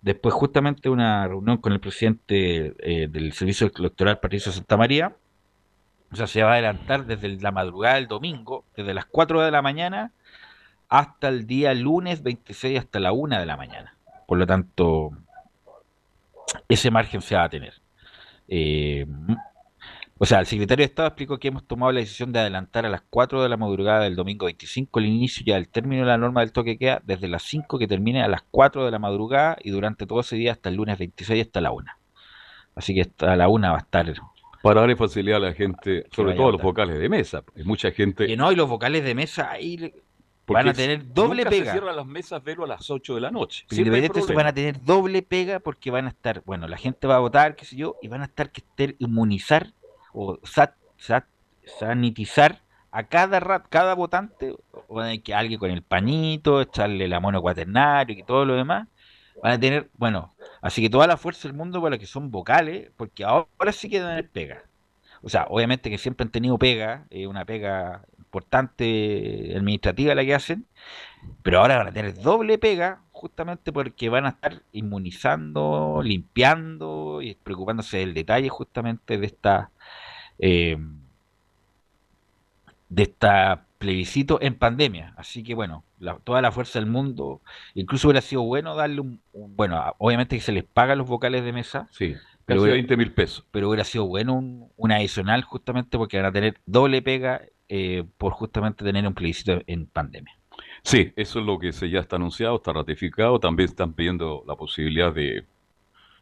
[0.00, 5.14] Después justamente una reunión con el presidente eh, del Servicio Electoral, Patricio Santa María.
[6.12, 9.50] O sea, se va a adelantar desde la madrugada del domingo, desde las 4 de
[9.50, 10.12] la mañana
[10.88, 13.94] hasta el día lunes 26 hasta la 1 de la mañana.
[14.26, 15.10] Por lo tanto,
[16.68, 17.74] ese margen se va a tener.
[18.48, 19.06] Eh,
[20.20, 22.88] o sea, el secretario de Estado explicó que hemos tomado la decisión de adelantar a
[22.88, 26.18] las 4 de la madrugada del domingo 25 el inicio ya del término de la
[26.18, 29.56] norma del toque queda desde las 5 que termine a las 4 de la madrugada
[29.62, 31.92] y durante todo ese día hasta el lunes 26 hasta la 1.
[32.74, 34.12] Así que hasta la 1 va a estar.
[34.62, 37.44] Para darle facilidad a la gente, sobre todo a los vocales de mesa.
[37.56, 38.26] Hay mucha gente.
[38.26, 39.92] Que no, y los vocales de mesa ahí
[40.46, 41.66] van a tener doble pega.
[41.66, 43.66] Se cierran las mesas velo a las 8 de la noche.
[44.34, 47.54] van a tener doble pega porque van a estar, bueno, la gente va a votar,
[47.54, 49.72] qué sé yo, y van a estar que estar inmunizar
[50.12, 50.38] o
[51.64, 57.42] sanitizar a cada rat, cada votante, o que alguien con el pañito, echarle la mono
[57.42, 58.88] cuaternario y todo lo demás,
[59.42, 62.90] van a tener, bueno, así que toda la fuerza del mundo para que son vocales,
[62.96, 64.64] porque ahora sí que van pega.
[65.22, 70.34] O sea, obviamente que siempre han tenido pega, eh, una pega importante administrativa la que
[70.34, 70.66] hacen,
[71.42, 77.34] pero ahora van a tener doble pega justamente porque van a estar inmunizando, limpiando y
[77.34, 79.70] preocupándose del detalle justamente de esta
[80.38, 80.78] eh,
[82.88, 85.14] de esta plebiscito en pandemia.
[85.16, 85.84] Así que bueno,
[86.24, 87.40] toda la fuerza del mundo,
[87.74, 91.52] incluso hubiera sido bueno darle un, bueno, obviamente que se les paga los vocales de
[91.52, 91.88] mesa.
[91.92, 92.14] Sí.
[92.44, 93.44] Pero hubiera, 20 mil pesos.
[93.50, 94.34] Pero hubiera sido bueno
[94.76, 99.60] un, adicional justamente porque van a tener doble pega eh, por justamente tener un plebiscito
[99.66, 100.34] en pandemia.
[100.82, 103.38] Sí, eso es lo que se ya está anunciado, está ratificado.
[103.38, 105.44] También están pidiendo la posibilidad de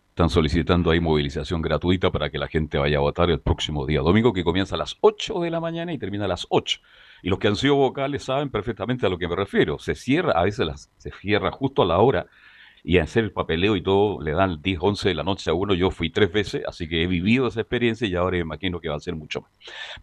[0.08, 4.00] están solicitando ahí movilización gratuita para que la gente vaya a votar el próximo día
[4.00, 6.80] domingo, que comienza a las 8 de la mañana y termina a las 8.
[7.22, 9.79] Y los que han sido vocales saben perfectamente a lo que me refiero.
[9.79, 12.26] Se cierra, a veces las, se cierra justo a la hora
[12.85, 15.55] y a hacer el papeleo y todo le dan 10, 11 de la noche a
[15.55, 15.74] uno.
[15.74, 18.96] Yo fui tres veces, así que he vivido esa experiencia y ahora imagino que va
[18.96, 19.50] a ser mucho más.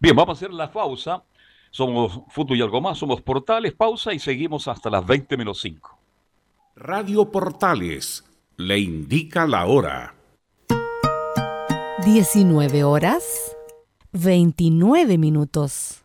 [0.00, 1.22] Bien, vamos a hacer la pausa.
[1.70, 5.98] Somos Fútbol y algo más, somos Portales, pausa y seguimos hasta las 20 menos 5.
[6.76, 8.22] Radio Portales
[8.56, 10.14] le indica la hora.
[12.04, 13.54] 19 horas
[14.12, 16.04] 29 minutos.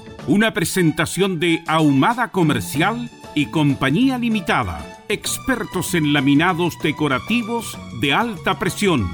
[0.27, 9.09] una presentación de Ahumada Comercial y Compañía Limitada, expertos en laminados decorativos de alta presión.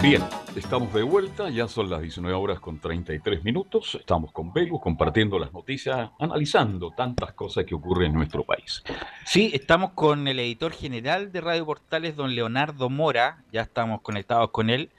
[0.00, 0.22] Bien,
[0.54, 5.38] estamos de vuelta, ya son las 19 horas con 33 minutos, estamos con Belu compartiendo
[5.38, 8.84] las noticias, analizando tantas cosas que ocurren en nuestro país.
[9.24, 14.50] Sí, estamos con el editor general de Radio Portales, don Leonardo Mora, ya estamos conectados
[14.50, 14.90] con él,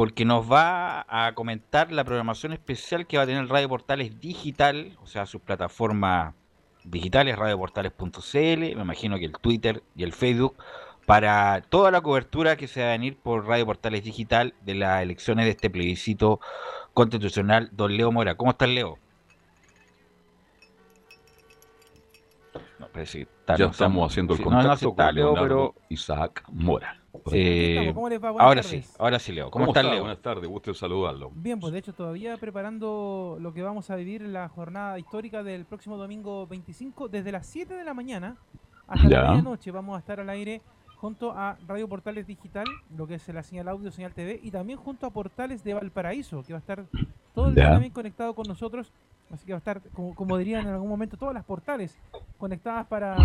[0.00, 4.96] porque nos va a comentar la programación especial que va a tener Radio Portales Digital,
[5.02, 6.32] o sea, sus plataformas
[6.84, 10.56] digitales, radioportales.cl, me imagino que el Twitter y el Facebook,
[11.04, 15.02] para toda la cobertura que se va a venir por Radio Portales Digital de las
[15.02, 16.40] elecciones de este plebiscito
[16.94, 17.68] constitucional.
[17.72, 18.96] Don Leo Mora, ¿cómo estás, Leo?
[22.78, 25.14] No, parece que está- ya estamos haciendo el sí, no, no, contacto sí está, con
[25.14, 26.99] Leo, Leonardo Isaac Mora.
[27.32, 28.28] Eh, ¿Cómo les va?
[28.28, 28.86] Ahora tardes.
[28.86, 29.50] sí, ahora sí, Leo.
[29.50, 29.94] ¿Cómo, ¿Cómo estás, está?
[29.94, 30.02] Leo?
[30.04, 31.30] Buenas tardes, gusto en saludarlo.
[31.34, 35.42] Bien, pues de hecho todavía preparando lo que vamos a vivir en la jornada histórica
[35.42, 38.36] del próximo domingo 25, desde las 7 de la mañana
[38.86, 39.22] hasta Ya.
[39.22, 40.62] la medianoche vamos a estar al aire
[40.96, 44.78] junto a Radio Portales Digital, lo que es la señal audio, señal TV, y también
[44.78, 46.84] junto a Portales de Valparaíso, que va a estar
[47.34, 48.92] todo el día también conectado con nosotros,
[49.32, 51.98] así que va a estar, como, como dirían en algún momento, todas las portales
[52.38, 53.16] conectadas para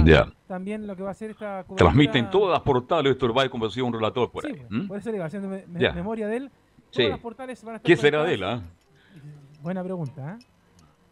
[0.48, 3.84] también lo que va a ser esta cobertura- Transmiten todas las portales, esto va a
[3.84, 4.58] un relator por Sí, ahí.
[4.60, 4.88] pues, ¿m?
[4.88, 6.52] por eso le iba haciendo me- memoria de él.
[6.92, 6.98] Sí.
[7.04, 8.44] Todas las portales van a estar ¿Qué será de él?
[8.44, 8.62] ah?
[9.62, 10.38] Buena pregunta.
[10.40, 10.46] ¿eh?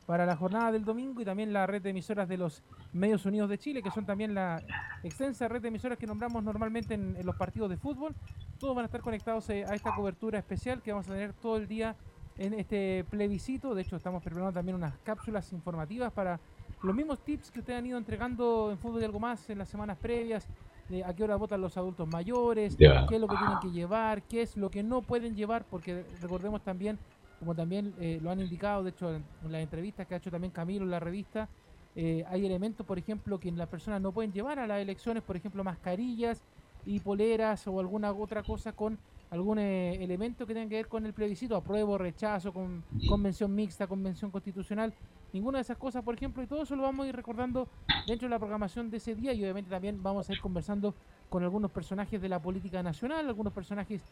[0.05, 3.49] Para la jornada del domingo y también la red de emisoras de los Medios Unidos
[3.49, 4.61] de Chile, que son también la
[5.01, 8.13] extensa red de emisoras que nombramos normalmente en, en los partidos de fútbol.
[8.59, 11.55] Todos van a estar conectados eh, a esta cobertura especial que vamos a tener todo
[11.57, 11.95] el día
[12.37, 13.75] en este plebiscito.
[13.75, 16.39] De hecho, estamos preparando también unas cápsulas informativas para
[16.81, 19.69] los mismos tips que ustedes han ido entregando en Fútbol y Algo Más en las
[19.69, 20.47] semanas previas.
[20.89, 22.75] de a qué hora votan los adultos mayores,
[23.07, 26.03] qué es lo que tienen que llevar, qué es lo que no pueden llevar, porque
[26.21, 26.99] recordemos también,
[27.39, 30.29] como también eh, lo han indicado, de hecho, en, en las entrevistas que ha hecho
[30.29, 31.47] también Camilo en la revista,
[31.95, 35.37] eh, hay elementos, por ejemplo, que las personas no pueden llevar a las elecciones, por
[35.37, 36.41] ejemplo, mascarillas
[36.85, 38.97] y poleras o alguna otra cosa con
[39.33, 43.87] algún eh, elemento que tenga que ver con el plebiscito, apruebo, rechazo, con convención mixta,
[43.87, 44.93] convención constitucional,
[45.33, 47.67] ninguna de esas cosas, por ejemplo, y todo eso lo vamos a ir recordando
[48.05, 50.93] dentro de la programación de ese día y obviamente también vamos a ir conversando
[51.29, 54.03] con algunos personajes de la política nacional, algunos personajes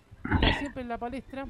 [0.58, 1.46] siempre en la palestra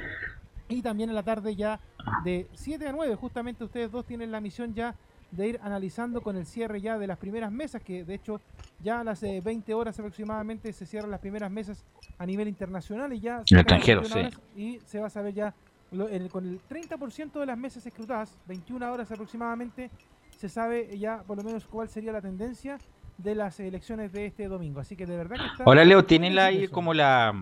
[0.67, 1.79] y también en la tarde ya
[2.25, 4.95] de 7 a 9, justamente ustedes dos tienen la misión ya
[5.31, 8.41] de ir analizando con el cierre ya de las primeras mesas, que de hecho
[8.79, 11.85] ya a las eh, 20 horas aproximadamente se cierran las primeras mesas
[12.17, 13.43] a nivel internacional y ya...
[13.49, 14.37] En extranjero, 21 sí.
[14.55, 15.55] Y se va a saber ya,
[15.91, 19.89] lo- el- con el 30% de las mesas escrutadas, 21 horas aproximadamente,
[20.35, 22.79] se sabe ya por lo menos cuál sería la tendencia
[23.17, 24.79] de las elecciones de este domingo.
[24.79, 25.63] Así que de verdad que está...
[25.63, 27.33] Ahora, Leo, ¿tienen la- ahí como la,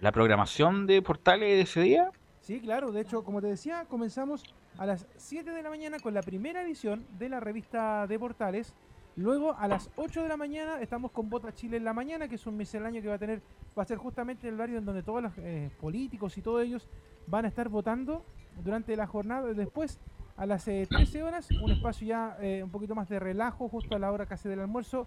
[0.00, 2.10] la programación de portales de ese día?
[2.40, 2.90] Sí, claro.
[2.92, 4.44] De hecho, como te decía, comenzamos
[4.78, 8.74] a las 7 de la mañana con la primera edición de la revista de Portales.
[9.16, 12.34] Luego, a las 8 de la mañana, estamos con Vota Chile en la mañana, que
[12.34, 13.40] es un misceláneo que va a tener,
[13.76, 16.86] va a ser justamente el barrio en donde todos los eh, políticos y todos ellos
[17.26, 18.24] van a estar votando
[18.62, 19.54] durante la jornada.
[19.54, 19.98] Después,
[20.36, 23.96] a las eh, 13 horas, un espacio ya eh, un poquito más de relajo, justo
[23.96, 25.06] a la hora casi del almuerzo.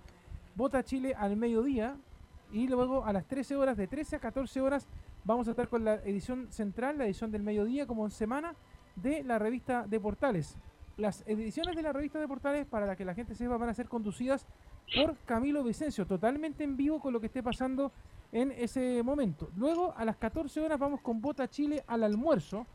[0.56, 1.96] Vota Chile al mediodía.
[2.52, 4.88] Y luego a las 13 horas, de 13 a 14 horas,
[5.24, 8.56] vamos a estar con la edición central, la edición del mediodía, como en semana,
[8.96, 10.56] de la revista de Portales.
[10.98, 13.74] Las ediciones de la revista de Portales, para la que la gente sepa, van a
[13.74, 14.46] ser conducidas
[14.96, 17.92] por Camilo Vicencio, totalmente en vivo con lo que esté pasando
[18.32, 19.50] en ese momento.
[19.56, 22.66] Luego, a las 14 horas, vamos con Vota Chile al almuerzo,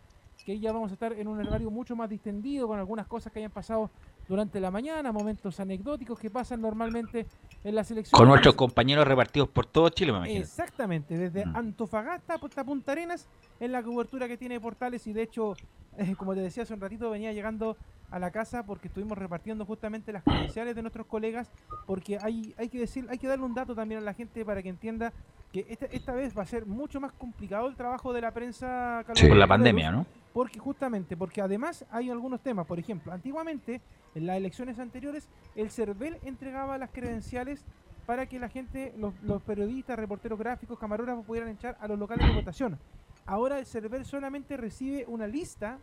[0.44, 3.38] que ya vamos a estar en un horario mucho más distendido, con algunas cosas que
[3.38, 3.90] hayan pasado
[4.28, 7.26] durante la mañana, momentos anecdóticos que pasan normalmente
[7.64, 8.16] en la selección.
[8.16, 10.40] Con nuestros compañeros repartidos por todo Chile, me imagino.
[10.40, 11.56] Exactamente, desde Mm.
[11.56, 13.26] Antofagasta hasta Punta Arenas,
[13.58, 15.56] en la cobertura que tiene Portales y de hecho,
[15.96, 17.76] eh, como te decía hace un ratito, venía llegando
[18.14, 21.50] a la casa porque estuvimos repartiendo justamente las credenciales de nuestros colegas,
[21.84, 24.62] porque hay, hay que decir, hay que darle un dato también a la gente para
[24.62, 25.12] que entienda
[25.52, 29.02] que esta, esta vez va a ser mucho más complicado el trabajo de la prensa
[29.04, 30.06] Carlos Por la pandemia, ¿no?
[30.32, 33.80] Porque justamente, porque además hay algunos temas, por ejemplo, antiguamente,
[34.14, 37.64] en las elecciones anteriores, el CERVEL entregaba las credenciales
[38.06, 42.28] para que la gente, los, los periodistas, reporteros gráficos, camarógrafos pudieran echar a los locales
[42.28, 42.78] de votación.
[43.26, 45.78] Ahora el CERVEL solamente recibe una lista,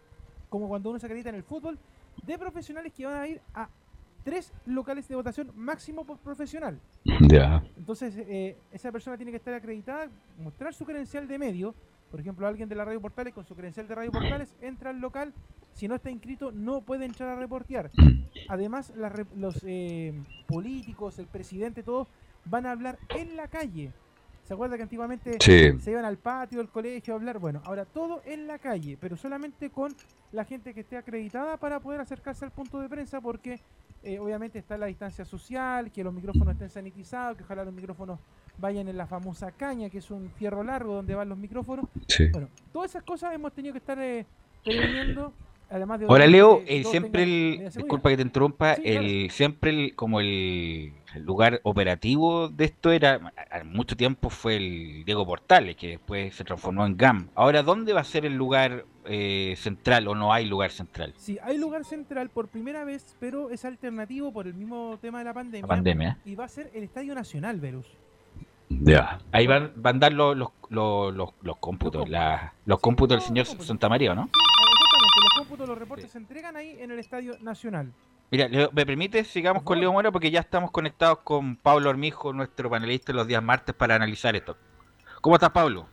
[0.48, 1.78] como cuando uno se acredita en el fútbol,
[2.24, 3.70] de profesionales que van a ir a
[4.24, 6.80] tres locales de votación máximo por profesional.
[7.28, 7.64] Ya.
[7.78, 11.74] Entonces, eh, esa persona tiene que estar acreditada, mostrar su credencial de medio.
[12.12, 15.00] Por ejemplo, alguien de la Radio Portales con su credencial de Radio Portales entra al
[15.00, 15.34] local.
[15.74, 17.90] Si no está inscrito, no puede entrar a reportear.
[18.50, 18.92] Además,
[19.36, 20.14] los eh,
[20.46, 22.10] políticos, el presidente, todos
[22.46, 23.92] van a hablar en la calle.
[24.44, 25.80] ¿Se acuerda que antiguamente Sí.
[25.80, 27.40] se iban al patio del colegio a hablar?
[27.40, 29.96] Bueno, ahora todo en la calle, pero solamente con
[30.32, 33.60] la gente que esté acreditada para poder acercarse al punto de prensa porque
[34.04, 38.20] eh, obviamente está la distancia social, que los micrófonos estén sanitizados, que ojalá los micrófonos
[38.58, 41.86] vayan en la famosa caña, que es un fierro largo donde van los micrófonos.
[42.08, 42.28] Sí.
[42.32, 44.26] Bueno, todas esas cosas hemos tenido que estar eh,
[44.64, 45.34] previniendo,
[45.70, 46.06] además de...
[46.08, 49.00] Ahora Leo, todos siempre el, disculpa que te interrumpa, Sí, claro.
[49.00, 54.56] el siempre el, como el, el lugar operativo de esto era, a mucho tiempo fue
[54.56, 57.30] el Diego Portales, que después se transformó en GAM.
[57.36, 61.14] Ahora, ¿dónde va a ser el lugar eh, central o no hay lugar central?
[61.18, 65.26] Sí, hay lugar central por primera vez, pero es alternativo por el mismo tema de
[65.26, 65.62] la pandemia.
[65.62, 66.18] La pandemia.
[66.26, 67.88] Y va a ser el Estadio Nacional, Verus.
[68.70, 69.20] Ya.
[69.32, 73.22] Ahí van, van a dar los, los, los, los- los cómputos, la- los cómputos del
[73.28, 74.24] señor Santa María, ¿no?
[74.24, 77.92] Sí, exactamente, los cómputos, los reportes se entregan ahí en el Estadio Nacional.
[78.32, 79.26] Mira, Leo, ¿me permite?
[79.26, 83.44] Sigamos con Leo Mora porque ya estamos conectados con Pablo Armijo, nuestro panelista los días
[83.44, 84.56] martes para analizar esto.
[85.20, 85.88] ¿Cómo estás, Pablo?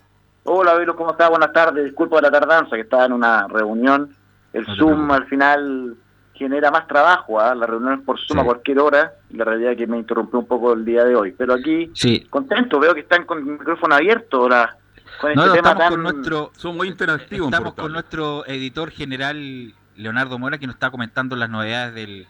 [0.50, 1.28] Hola, Velo, ¿cómo estás?
[1.28, 1.84] Buenas tardes.
[1.84, 4.14] Disculpa la tardanza, que estaba en una reunión.
[4.54, 5.94] El No Zoom al final
[6.32, 7.54] genera más trabajo, ¿ah?
[7.54, 8.40] la reunión es por Zoom Sí.
[8.40, 11.14] a cualquier hora, y la realidad es que me interrumpió un poco el día de
[11.14, 11.32] hoy.
[11.36, 12.26] Pero aquí, Sí.
[12.30, 14.74] contento, veo que están con el micrófono abierto la,
[15.20, 15.90] con No, este no, tema estamos tan...
[15.90, 17.48] con nuestro, Son muy interactivos.
[17.52, 22.26] estamos con nuestro editor general Leonardo Mora que nos está comentando las novedades del,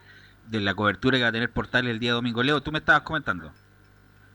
[0.48, 2.42] de la cobertura que va a tener Portales el día domingo.
[2.42, 3.52] Leo, tú me estabas comentando.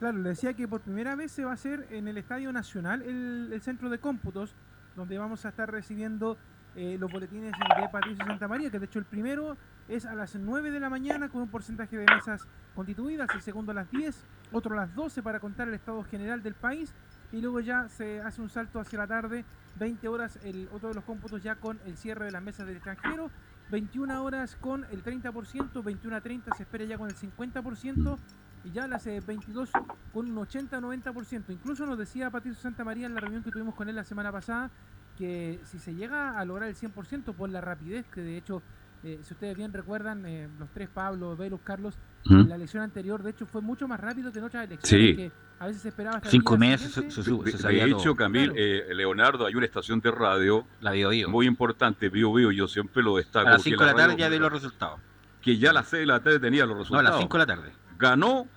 [0.03, 3.03] Claro, le decía que por primera vez se va a hacer en el Estadio Nacional
[3.03, 4.53] el, el centro de cómputos,
[4.97, 6.37] donde vamos a estar recibiendo
[6.75, 9.55] eh, los boletines de Patricio Santa María, que de hecho el primero
[9.87, 12.45] es a las 9 de la mañana con un porcentaje de mesas
[12.75, 16.43] constituidas, el segundo a las 10, otro a las 12 para contar el estado general
[16.43, 16.93] del país,
[17.31, 19.45] y luego ya se hace un salto hacia la tarde,
[19.79, 22.75] 20 horas el otro de los cómputos ya con el cierre de las mesas del
[22.75, 23.31] extranjero,
[23.71, 28.17] 21 horas con el 30%, 21 a 30 se espera ya con el 50%,
[28.63, 29.69] y ya las eh, 22
[30.13, 31.43] con un 80-90%.
[31.49, 34.31] Incluso nos decía Patricio Santa María en la reunión que tuvimos con él la semana
[34.31, 34.69] pasada
[35.17, 38.63] que si se llega a lograr el 100% por la rapidez, que de hecho,
[39.03, 41.95] eh, si ustedes bien recuerdan, eh, los tres, Pablo, Velus, Carlos,
[42.29, 45.15] en la elección anterior, de hecho, fue mucho más rápido que en otras elecciones, Sí.
[45.15, 47.97] que a veces se esperaba hasta el Cinco meses se, se- De, se de hecho,
[47.97, 48.15] todo.
[48.15, 48.55] Camil, Claro.
[48.59, 51.29] eh, Leonardo, hay una estación de radio La Bio Bio.
[51.29, 53.47] muy importante, Bio Bio, yo siempre lo destaco.
[53.47, 54.99] A las porque 5 de la tarde ya de los resultados.
[55.41, 57.09] Que ya a las 6 de la tarde tenía los No, a resultados.
[57.11, 57.73] las 5 de la tarde.
[58.07, 58.47] Ganó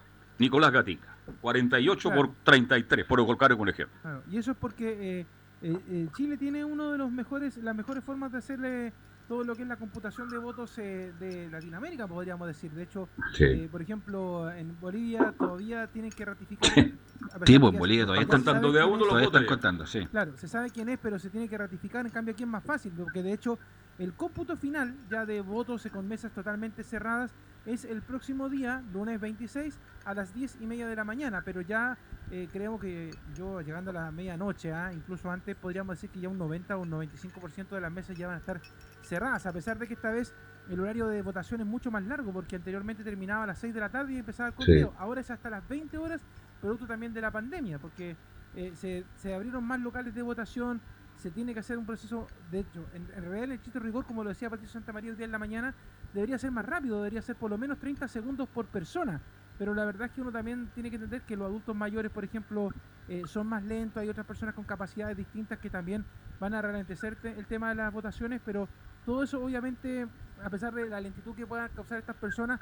[0.40, 2.26] Nicolás Gatica, 48 Claro.
[2.26, 3.96] por 33, por colocar un ejemplo.
[4.02, 5.26] Claro, y eso es porque eh,
[5.62, 8.92] eh, eh, Chile tiene uno de los mejores, las mejores formas de hacerle
[9.28, 12.72] todo lo que es la computación de votos eh, de Latinoamérica, podríamos decir.
[12.72, 13.44] De hecho, Sí.
[13.44, 16.70] eh, por ejemplo, en Bolivia todavía tienen que ratificar.
[16.74, 20.06] Sí, pues que Bolivia todavía están contando de a uno los votos están contando, sí.
[20.06, 22.04] Claro, se sabe quién es, pero se tiene que ratificar.
[22.04, 23.58] En cambio, aquí es más fácil, porque de hecho
[23.98, 27.32] el cómputo final ya de votos con mesas totalmente cerradas
[27.66, 31.42] es el próximo día, lunes 26, a las 10 y media de la mañana.
[31.44, 31.98] Pero ya
[32.30, 36.28] eh, creo que yo, llegando a la medianoche, ah, incluso antes, podríamos decir que ya
[36.28, 38.60] un 90 o un 95% de las mesas ya van a estar
[39.02, 40.32] cerradas, a pesar de que esta vez
[40.68, 43.80] el horario de votación es mucho más largo, porque anteriormente terminaba a las 6 de
[43.80, 44.94] la tarde y empezaba el conteo.
[44.98, 46.20] Ahora es hasta las 20 horas,
[46.60, 48.16] producto también de la pandemia, porque
[48.54, 50.80] eh, se, se abrieron más locales de votación,
[51.16, 54.22] se tiene que hacer un proceso, de hecho, en, en realidad el chiste rigor, como
[54.22, 55.74] lo decía Patricio Santa María el día en la mañana,
[56.16, 59.20] debería ser más rápido, debería ser por lo menos 30 segundos por persona.
[59.58, 62.24] Pero la verdad es que uno también tiene que entender que los adultos mayores, por
[62.24, 62.70] ejemplo,
[63.08, 66.04] eh, son más lentos, hay otras personas con capacidades distintas que también
[66.40, 68.68] van a ralentecer te- el tema de las votaciones, pero
[69.04, 70.06] todo eso obviamente,
[70.42, 72.58] a pesar de la lentitud que puedan causar estas personas,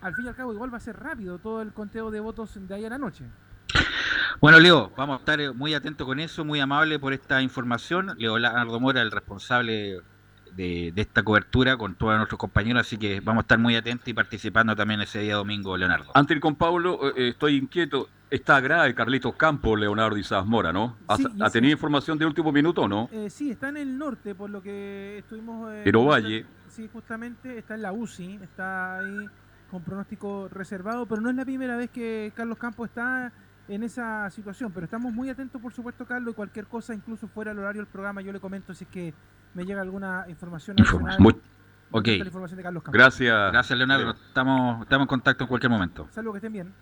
[0.00, 2.58] al fin y al cabo igual va a ser rápido todo el conteo de votos
[2.60, 3.24] de ahí a la noche.
[4.40, 8.12] Bueno, Leo, vamos a estar eh, muy atentos con eso, muy amable por esta información.
[8.18, 10.00] Leonardo Mora, el responsable
[10.56, 14.08] de, de esta cobertura con todos nuestros compañeros, así que vamos a estar muy atentos
[14.08, 16.10] y participando también ese día domingo, Leonardo.
[16.14, 18.08] Antes con Pablo, eh, estoy inquieto.
[18.28, 20.96] Está grave Carlitos Campos, Leonardo Isas Mora, ¿no?
[21.06, 21.52] ¿Ha, Sí, ha sí.
[21.52, 23.08] tenido información de último minuto o no?
[23.12, 25.70] Eh, sí, está en el norte, por lo que estuvimos...
[25.72, 26.44] eh, En Ovalle.
[26.68, 29.26] Sí, justamente está en la UCI, está ahí
[29.70, 33.32] con pronóstico reservado, pero no es la primera vez que Carlos Campos está
[33.68, 37.50] en esa situación, pero estamos muy atentos, por supuesto, Carlos, y cualquier cosa, incluso fuera
[37.52, 39.14] del horario del programa, yo le comento si es que
[39.54, 41.20] me llega alguna información Informa- adicional.
[41.20, 41.40] muy-
[41.90, 42.06] Ok.
[42.06, 42.98] la información de Carlos Campos.
[42.98, 43.52] Gracias.
[43.52, 44.10] Gracias, Leonardo.
[44.10, 46.08] Estamos, estamos en contacto en cualquier momento.
[46.10, 46.74] Saludos, que estén bien.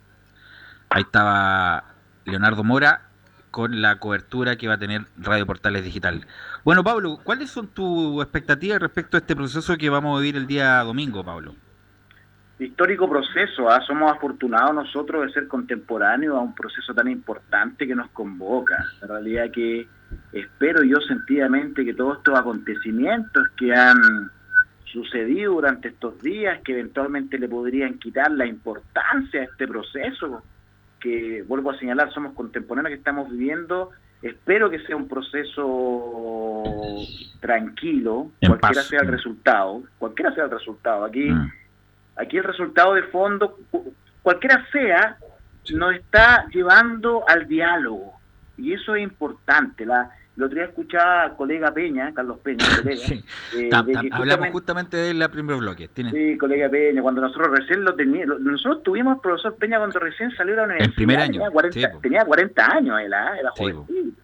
[0.90, 1.84] Ahí estaba
[2.24, 3.02] Leonardo Mora
[3.50, 6.26] con la cobertura que va a tener Radio Portales Digital.
[6.64, 10.46] Bueno, Pablo, ¿cuáles son tus expectativas respecto a este proceso que vamos a vivir el
[10.46, 11.54] día domingo, Pablo?
[12.58, 13.80] Histórico proceso, ¿ah?
[13.86, 18.76] somos afortunados nosotros de ser contemporáneos a un proceso tan importante que nos convoca.
[19.00, 19.88] La realidad que
[20.32, 24.30] espero yo sentidamente que todos estos acontecimientos que han
[24.84, 30.42] sucedido durante estos días, que eventualmente le podrían quitar la importancia a este proceso,
[31.00, 33.90] que vuelvo a señalar, somos contemporáneos que estamos viviendo,
[34.22, 36.62] espero que sea un proceso
[37.40, 38.86] tranquilo, En cualquiera paz.
[38.86, 41.04] sea el resultado, cualquiera sea el resultado.
[41.04, 41.50] Aquí Mm.
[42.16, 45.16] Aquí el resultado de fondo, cu- cualquiera sea,
[45.74, 48.14] nos está llevando al diálogo.
[48.56, 49.84] Y eso es importante.
[49.86, 53.24] La, el otro día escuchaba al colega Peña, Carlos Peña, colega, Sí.
[53.56, 55.88] eh, Tam- de tam- que hablamos justamente- justamente de la primer bloque.
[55.88, 59.98] Tiene- Sí, colega Peña, cuando nosotros recién lo teníamos, nosotros tuvimos al profesor Peña cuando
[60.00, 60.94] recién salió de la universidad.
[60.96, 62.00] primer año, Tenía 40, sí, po.
[62.00, 63.36] tenía 40 años, él, ¿ah?
[63.38, 64.16] era Sí, joven.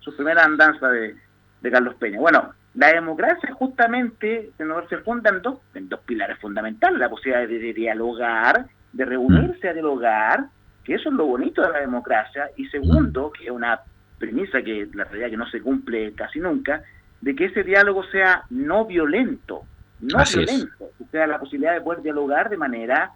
[0.00, 1.16] Su primera andanza de,
[1.62, 2.20] de Carlos Peña.
[2.20, 4.50] Bueno, la democracia justamente
[4.88, 9.68] se, funda en dos, en dos pilares fundamentales, la posibilidad de, de dialogar, de reunirse
[9.68, 10.46] a dialogar,
[10.82, 13.80] que eso es lo bonito de la democracia, y segundo, que es una
[14.18, 16.82] premisa que la realidad que no se cumple casi nunca,
[17.20, 19.62] de que ese diálogo sea no violento,
[20.00, 20.46] no Así es.
[20.46, 23.12] violento, o sea, la posibilidad de poder dialogar de manera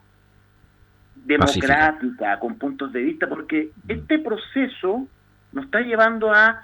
[1.17, 5.07] democrática, con puntos de vista, porque este proceso
[5.53, 6.63] nos está llevando a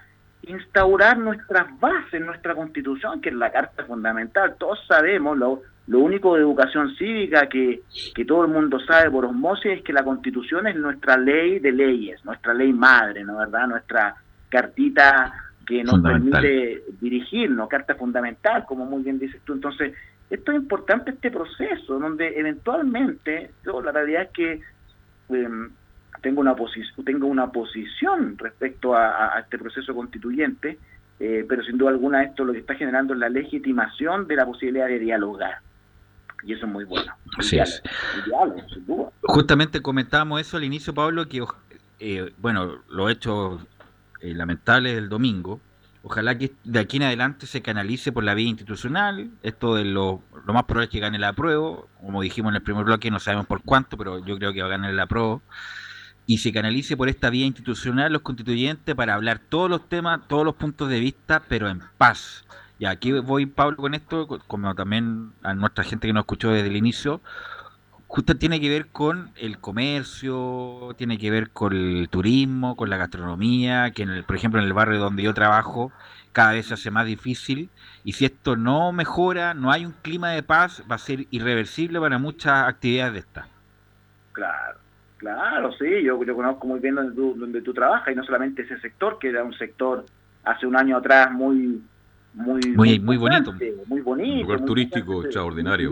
[0.49, 4.57] instaurar nuestras bases, nuestra constitución, que es la Carta Fundamental.
[4.59, 7.82] Todos sabemos, lo, lo único de educación cívica que,
[8.14, 11.72] que todo el mundo sabe por osmosis es que la constitución es nuestra ley de
[11.72, 13.68] leyes, nuestra ley madre, ¿no verdad?
[13.68, 14.14] Nuestra
[14.49, 15.32] cartita
[15.66, 19.55] que nos permite dirigirnos, carta fundamental, como muy bien dices tú.
[19.55, 19.95] Entonces,
[20.30, 24.61] esto es importante este proceso, donde eventualmente, yo la realidad es que
[25.30, 25.70] em,
[26.24, 26.56] tengo una
[27.04, 30.78] tengo una posición respecto a, este proceso constituyente,
[31.20, 34.46] eh, pero sin duda alguna esto lo que está generando es la legitimación de la
[34.46, 35.58] posibilidad de dialogar.
[36.42, 37.12] Y eso es muy bueno.
[37.34, 37.82] El Así es.
[37.82, 39.10] diálogo, el diálogo, sin duda.
[39.22, 41.44] Justamente comentábamos eso al inicio, Pablo, que
[42.00, 43.60] eh, bueno, los hechos
[44.20, 45.60] eh, lamentables del domingo,
[46.02, 50.22] ojalá que de aquí en adelante se canalice por la vía institucional, esto de lo,
[50.46, 53.20] lo más probable es que gane la apruebo, como dijimos en el primer bloque, no
[53.20, 55.42] sabemos por cuánto, pero yo creo que va a ganar la apruebo,
[56.26, 60.44] y se canalice por esta vía institucional los constituyentes para hablar todos los temas, todos
[60.44, 62.44] los puntos de vista, pero en paz.
[62.78, 66.50] Y aquí voy, Pablo, con esto, co- como también a nuestra gente que nos escuchó
[66.50, 67.22] desde el inicio,
[68.06, 72.96] justo tiene que ver con el comercio, tiene que ver con el turismo, con la
[72.96, 75.94] gastronomía, que en el, por ejemplo en el barrio donde yo trabajo
[76.32, 77.72] cada vez se hace más difícil
[78.02, 82.00] y si esto no mejora, no hay un clima de paz, va a ser irreversible
[82.00, 83.48] para muchas actividades de estas.
[84.32, 84.84] Claro,
[85.24, 88.62] claro, sí, yo, yo conozco muy bien donde tú, donde tú trabajas y no solamente
[88.62, 90.04] ese sector, que era un sector
[90.44, 91.82] hace un año atrás muy
[92.34, 93.54] muy Muy- muy bonito.
[93.86, 95.90] muy bonito, Un lugar muy turístico extraordinario.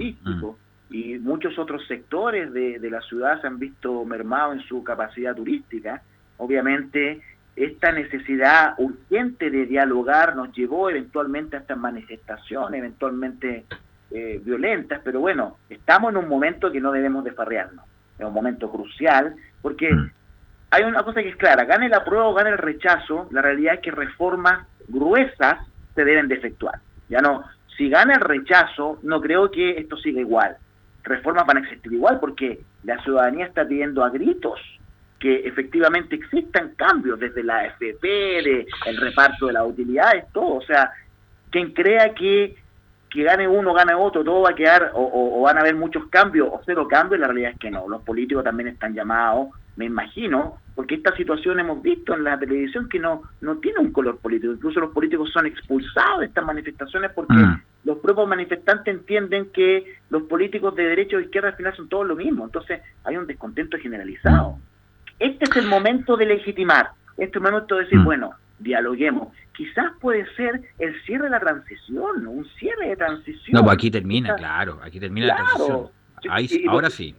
[0.91, 5.35] Y muchos otros sectores de, de la ciudad se han visto mermados en su capacidad
[5.35, 6.03] turística.
[6.37, 7.23] Obviamente,
[7.57, 13.65] esta necesidad urgente de dialogar nos llevó eventualmente a estas manifestaciones, eventualmente
[14.11, 17.85] eh, violentas, pero bueno, estamos en un momento que no debemos desfarrearnos.
[18.19, 19.91] Es un momento crucial, porque
[20.71, 23.75] hay una cosa que es clara, gane el apruebo o gane el rechazo, la realidad
[23.75, 25.59] es que reformas gruesas
[25.95, 26.81] se deben de efectuar.
[27.09, 27.45] Ya no,
[27.77, 30.57] si gana el rechazo, no creo que esto siga igual.
[31.03, 34.61] Reformas van a existir igual porque la ciudadanía está pidiendo a gritos
[35.23, 40.57] que efectivamente existan cambios desde la AFP, de el reparto de las utilidades, todo.
[40.57, 40.91] O sea,
[41.51, 42.57] quien crea que,
[43.13, 45.75] que gane uno, gane otro, todo va a quedar, o, o- o van a haber
[45.75, 47.87] muchos cambios o cero cambios, la realidad es que no.
[47.89, 52.89] Los políticos también están llamados, me imagino, porque esta situación hemos visto en la televisión
[52.89, 54.53] que no, no tiene un color político.
[54.55, 57.63] Incluso los políticos son expulsados de estas manifestaciones porque Mm.
[57.85, 62.07] los propios manifestantes entienden que los políticos de derecha o izquierda al final son todos
[62.07, 62.45] lo mismo.
[62.47, 64.57] Entonces hay un descontento generalizado.
[65.19, 66.91] Este es el momento de legitimar.
[67.19, 68.05] Este es el momento de decir, Mm.
[68.05, 68.31] bueno,
[68.63, 69.29] dialoguemos.
[69.55, 73.53] Quizás puede ser el cierre de la transición, un cierre de transición.
[73.55, 75.89] No, pues aquí termina, claro, aquí termina la transición.
[76.31, 77.15] Ahí, Y- y- ahora sí.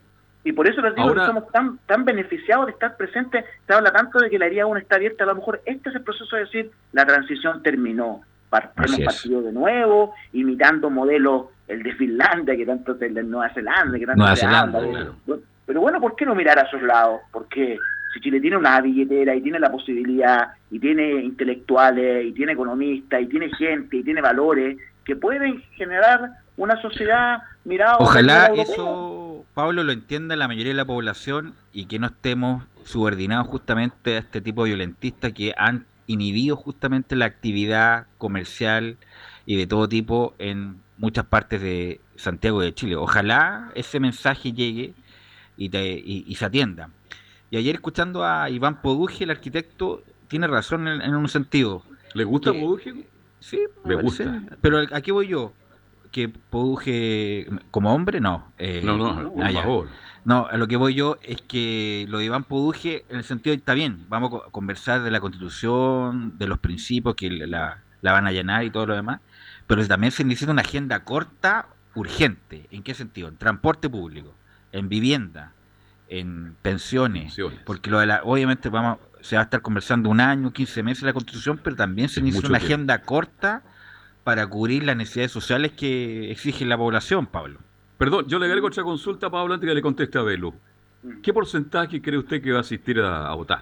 [0.45, 3.45] Y por eso les digo Ahora- que somos tan, tan beneficiados de estar presentes.
[3.65, 5.23] Se habla tanto de que la herida aún está abierta.
[5.23, 8.21] A lo mejor este es el proceso de decir la transición terminó.
[8.49, 9.21] Par- Así Hemos es.
[9.21, 14.05] partido de nuevo, imitando modelos, el de Finlandia, que tanto el de Nueva Zelanda, que
[14.05, 14.91] tanto Nueva Zelanda, habla.
[15.25, 15.41] claro.
[15.65, 17.21] Pero bueno, ¿por qué no mirar a esos lados?
[17.31, 17.77] Porque
[18.13, 23.21] si Chile tiene una billetera y tiene la posibilidad, y tiene intelectuales, y tiene economistas,
[23.21, 29.83] y tiene gente, y tiene valores, que pueden generar una sociedad mirada Ojalá eso, Pablo,
[29.83, 34.41] lo entienda la mayoría de la población y que no estemos subordinados justamente a este
[34.41, 38.97] tipo de violentistas que han inhibido justamente la actividad comercial
[39.45, 42.95] y de todo tipo en muchas partes de Santiago de Chile.
[42.95, 44.93] Ojalá ese mensaje llegue
[45.57, 46.89] y, te- y- y se atienda.
[47.53, 51.83] Y ayer escuchando a Iván Poduje, el arquitecto, tiene razón en, en un sentido.
[52.15, 52.93] ¿Le gusta Que- Poduje?
[53.41, 54.25] Sí, Me parece.
[54.25, 54.57] gusta.
[54.59, 55.53] Pero aquí voy yo.
[56.11, 58.51] Que Poduje, como hombre, no.
[58.57, 59.61] Eh, No, no, por ah, ya.
[59.61, 59.87] favor.
[60.25, 63.55] No, a lo que voy yo es que lo de Iván Poduje, en el sentido
[63.55, 68.11] está bien, vamos a co- conversar de la constitución, de los principios que la, la
[68.13, 69.19] van a llenar y todo lo demás,
[69.67, 72.65] pero también se necesita una agenda corta, urgente.
[72.71, 73.27] ¿En qué sentido?
[73.27, 74.33] En transporte público,
[74.71, 75.51] en vivienda,
[76.19, 77.59] en pensiones, Pensiones.
[77.65, 81.03] porque lo de la, obviamente vamos, se va a estar conversando un año, 15 meses
[81.03, 82.65] la constitución, pero también se mucho una tiempo.
[82.65, 83.63] agenda corta
[84.23, 87.59] para cubrir las necesidades sociales que exige la población, Pablo.
[87.97, 90.53] Perdón, yo le agrego otra consulta, Pablo, antes que le conteste a Velo.
[91.21, 93.61] ¿Qué porcentaje cree usted que va a asistir a, a votar?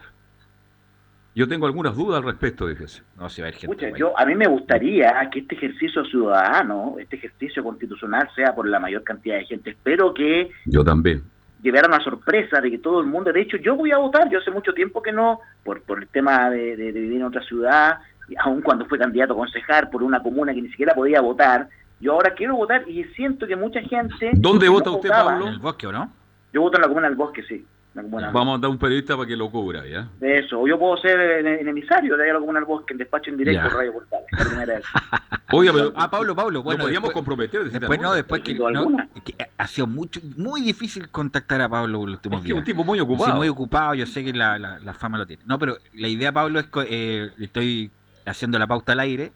[1.33, 3.03] Yo tengo algunas dudas al respecto, fíjese.
[3.17, 3.73] No, si va a haber gente.
[3.75, 8.67] Pucha, yo, a mí me gustaría que este ejercicio ciudadano, este ejercicio constitucional sea por
[8.67, 9.69] la mayor cantidad de gente.
[9.69, 11.23] Espero que Yo también.
[11.61, 14.39] Llevara una sorpresa de que todo el mundo, de hecho yo voy a votar, yo
[14.39, 17.41] hace mucho tiempo que no, por, por el tema de, de- de vivir en otra
[17.43, 17.99] ciudad,
[18.39, 21.67] aun cuando fue candidato a concejal por una comuna que ni siquiera podía votar,
[21.99, 24.31] yo ahora quiero votar y siento que mucha gente...
[24.35, 25.47] ¿Dónde vota no usted, votaba- Pablo?
[25.47, 26.11] En el bosque, ¿o no?
[26.53, 27.65] Yo voto en la comuna del Bosque, sí.
[27.93, 30.07] Vamos a dar un periodista para que lo cubra, ¿ya?
[30.19, 32.99] de eso, o yo puedo ser en, en emisario de la comuna del Bosque, en
[32.99, 33.69] despacho en directo, Ya.
[33.75, 34.85] Radio Portales.
[35.51, 36.77] Oiga, pero Ah, Pablo, Pablo, bueno.
[36.79, 37.69] no podíamos después- comprometer.
[37.69, 38.87] Después no, después que, no,
[39.25, 42.59] que ha sido mucho, muy difícil contactar a Pablo los últimos Es que es un
[42.63, 42.65] días.
[42.65, 43.35] tipo muy Sí, ocupado.
[43.35, 45.43] muy ocupado, yo sé que la, la- la fama lo tiene.
[45.45, 47.91] No, pero la idea, Pablo, es que eh, le estoy
[48.25, 49.33] haciendo la pauta al aire,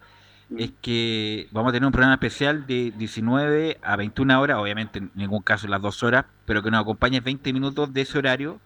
[0.58, 5.12] es que vamos a tener un programa especial de 19 a 21 horas, obviamente en
[5.16, 8.60] ningún caso las dos horas, pero que nos acompañes 20 minutos de ese horario,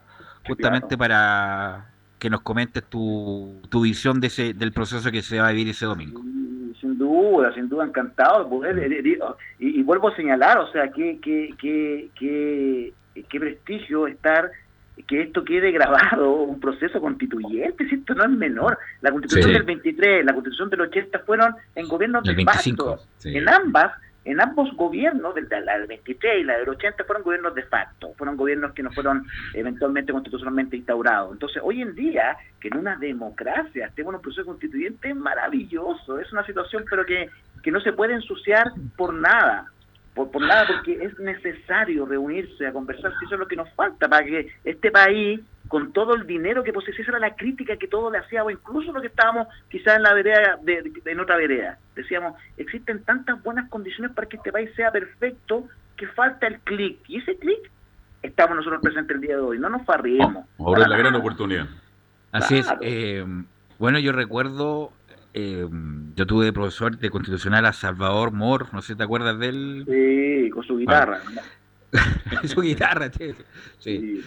[0.45, 1.85] justamente para
[2.19, 5.69] que nos comentes tu, tu visión de ese, del proceso que se va a vivir
[5.69, 6.21] ese domingo.
[6.21, 8.79] Mm, Sin duda, sin duda, encantado de poder.
[8.79, 9.19] eh,
[9.59, 12.93] Y, y vuelvo a señalar, o sea, qué que, que, que,
[13.29, 14.51] qué prestigio estar,
[15.07, 18.77] que esto quede grabado, un proceso constituyente, si esto no es menor.
[19.01, 19.53] La constitución Sí.
[19.53, 23.05] del 23, la constitución del 80 fueron en gobiernos de 25, facto.
[23.17, 23.35] sí.
[23.37, 23.93] En ambas,
[24.25, 28.35] en ambos gobiernos, la del 23 y la del 80, fueron gobiernos de facto, fueron
[28.37, 31.31] gobiernos que no fueron eventualmente constitucionalmente instaurados.
[31.31, 36.19] Entonces, hoy en día, que en una democracia estemos en un proceso constituyente es maravilloso,
[36.19, 37.29] es una situación pero que,
[37.63, 39.65] que no se puede ensuciar por nada,
[40.19, 43.71] por, por nada, porque es necesario reunirse a conversar, si eso es lo que nos
[43.73, 45.39] falta para que este país,
[45.69, 48.91] con todo el dinero que posee, esa era la crítica que todos le hacíamos, incluso
[48.91, 53.41] lo que estábamos quizás en la vereda, de, de- en otra vereda, decíamos, existen tantas
[53.43, 57.71] buenas condiciones para que este país sea perfecto, que falta el clic, y ese clic
[58.21, 60.45] estamos nosotros presentes el día de hoy, no nos farriemos.
[60.59, 61.67] Ahora es la gran oportunidad.
[62.33, 62.79] Así Claro.
[62.81, 62.87] es.
[62.93, 63.25] eh,
[63.77, 64.91] bueno, yo recuerdo,
[65.33, 65.67] eh,
[66.15, 69.49] yo tuve de profesor de constitucional a Salvador Mor, no sé si te acuerdas de
[69.49, 69.85] él.
[69.87, 71.21] Sí, con su guitarra.
[72.43, 73.33] Su guitarra, sí.
[73.79, 74.23] Sí.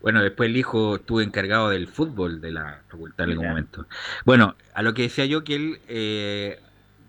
[0.00, 3.86] Bueno, después el hijo estuvo encargado del fútbol de la facultad en algún momento.
[4.24, 6.60] Bueno, a lo que decía yo que él eh,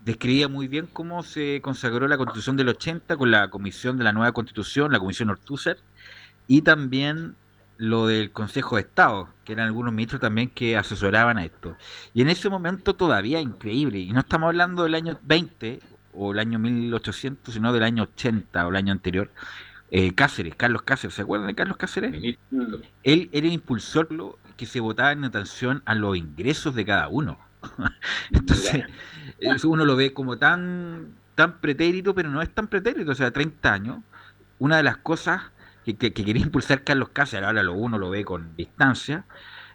[0.04, 4.12] describía muy bien cómo se consagró la constitución del 80 con la comisión de la
[4.12, 5.76] nueva constitución, la comisión Ortúzar,
[6.46, 7.34] y también
[7.76, 11.76] lo del Consejo de Estado, que eran algunos ministros también que asesoraban a esto.
[12.12, 15.80] Y en ese momento todavía increíble, y no estamos hablando del año 20
[16.12, 19.30] o el año 1800, sino del año 80 o el año anterior.
[19.90, 22.14] Eh, Cáceres, Carlos Cáceres, ¿se acuerdan de Carlos Cáceres?
[23.02, 24.08] Él era el impulsor
[24.56, 27.38] que se votaba en atención a los ingresos de cada uno.
[28.30, 28.84] Entonces,
[29.64, 33.12] uno lo ve como tan, tan pretérito, pero no es tan pretérito.
[33.12, 33.98] O sea, 30 años,
[34.58, 35.42] una de las cosas
[35.84, 39.26] que, que- que quería impulsar Carlos Cáceres, ahora lo uno lo ve con distancia,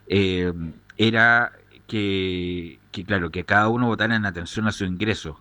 [0.08, 0.54] eh,
[0.98, 1.52] era
[1.88, 5.38] que, que, claro, que cada uno votara en atención a sus ingresos.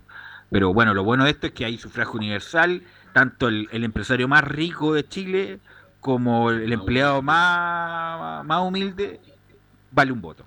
[0.51, 4.29] Pero bueno, lo bueno de esto es que hay sufragio universal, tanto el, el empresario
[4.29, 5.61] más rico de Chile
[6.01, 9.21] como el empleado más, más humilde
[9.91, 10.45] vale un voto.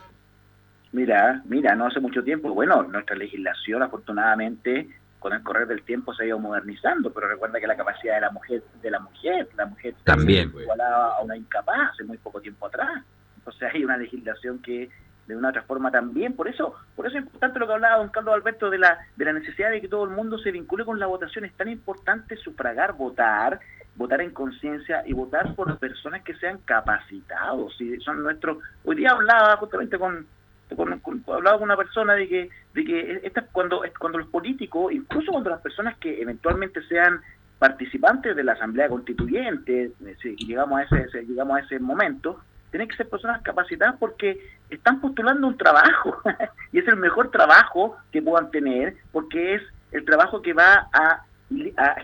[0.91, 2.53] Mira, mira, no hace mucho tiempo.
[2.53, 4.89] Bueno, nuestra legislación, afortunadamente,
[5.21, 8.21] con el correr del tiempo se ha ido modernizando, pero recuerda que la capacidad de
[8.21, 12.41] la mujer, de la mujer, la mujer también igualaba a una incapaz hace muy poco
[12.41, 13.03] tiempo atrás.
[13.37, 14.89] Entonces hay una legislación que
[15.27, 18.09] de una otra forma también, por eso, por eso es importante lo que hablaba don
[18.09, 20.99] Carlos Alberto de la, de la necesidad de que todo el mundo se vincule con
[20.99, 23.59] la votación, es tan importante sufragar, votar,
[23.95, 29.11] votar en conciencia y votar por personas que sean capacitados, si son nuestros, hoy día
[29.11, 30.25] hablaba justamente con,
[30.75, 35.31] con, hablaba con una persona de que, de que esta, cuando, cuando los políticos, incluso
[35.31, 37.21] cuando las personas que eventualmente sean
[37.59, 42.39] participantes de la Asamblea Constituyente, eh, si llegamos a ese, llegamos a ese momento,
[42.71, 46.17] tienen que ser personas capacitadas porque están postulando un trabajo
[46.71, 49.61] y es el mejor trabajo que puedan tener porque es
[49.91, 51.25] el trabajo que va a,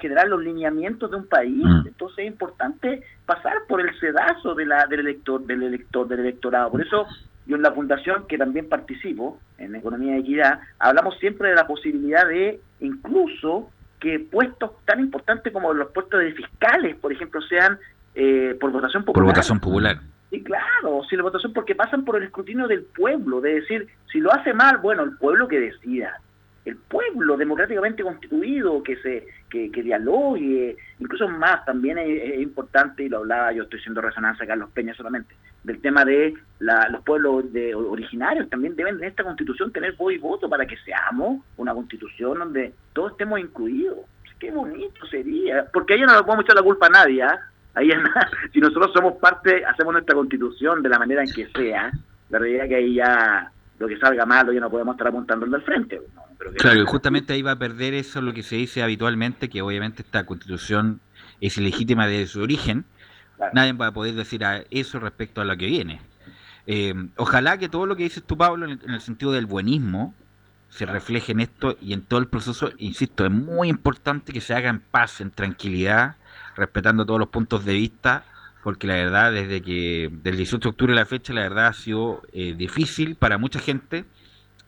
[0.02, 1.64] generar los lineamientos de un país.
[1.64, 1.88] Mm.
[1.88, 6.70] Entonces es importante pasar por el sedazo de la, del elector, del elector, del electorado.
[6.70, 7.08] Por eso
[7.48, 11.66] yo en la fundación, que también participo en Economía de Equidad, hablamos siempre de la
[11.66, 17.80] posibilidad de incluso que puestos tan importantes como los puestos de fiscales, por ejemplo, sean
[18.14, 19.26] eh, por votación popular.
[19.26, 19.98] Por votación popular.
[20.30, 24.20] Sí, claro, si la votación, porque pasan por el escrutinio del pueblo, de decir, si
[24.20, 26.20] lo hace mal, bueno, el pueblo que decida
[26.68, 33.20] el pueblo democráticamente constituido que se que, dialogue, incluso más también es, importante, y lo
[33.20, 35.34] hablaba, yo estoy haciendo resonancia a Carlos Peña solamente,
[35.64, 40.18] del tema de los pueblos de, originarios, también deben en esta constitución tener voz y
[40.18, 44.00] voto para que seamos una constitución donde todos estemos incluidos.
[44.40, 47.40] Qué bonito sería, porque ahí no le podemos echar la culpa a nadie, ¿ah?
[47.74, 47.90] ahí
[48.54, 51.92] si nosotros somos parte, hacemos nuestra constitución de la manera en que sea,
[52.30, 55.46] la realidad es que ahí ya lo que salga malo ya no podemos estar apuntando
[55.46, 56.02] al frente.
[56.58, 60.02] claro, y justamente ahí va a perder eso lo que se dice habitualmente, que obviamente
[60.02, 61.00] esta constitución
[61.42, 62.86] es ilegítima desde su origen.
[63.54, 66.02] Nadie va a poder decir a eso respecto a lo que viene.
[66.66, 70.14] Eh, ojalá que todo lo que dices tú, Pablo, en el, sentido del buenismo,
[70.70, 72.72] se refleje en esto y en todo el proceso.
[72.78, 76.18] Insisto, es muy importante que se haga en paz, en tranquilidad,
[76.56, 78.26] respetando todos los puntos de vista
[78.68, 81.74] porque la verdad, desde que del 18 de octubre a la fecha, la verdad ha
[81.74, 84.04] sido eh, difícil para mucha gente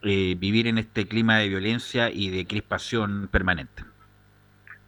[0.00, 3.84] eh, vivir en este clima de violencia y de crispación permanente.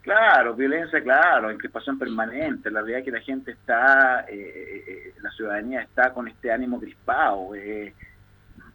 [0.03, 2.71] Claro, violencia, claro, en crispación permanente.
[2.71, 7.51] La realidad es que la gente está, eh, la ciudadanía está con este ánimo crispado.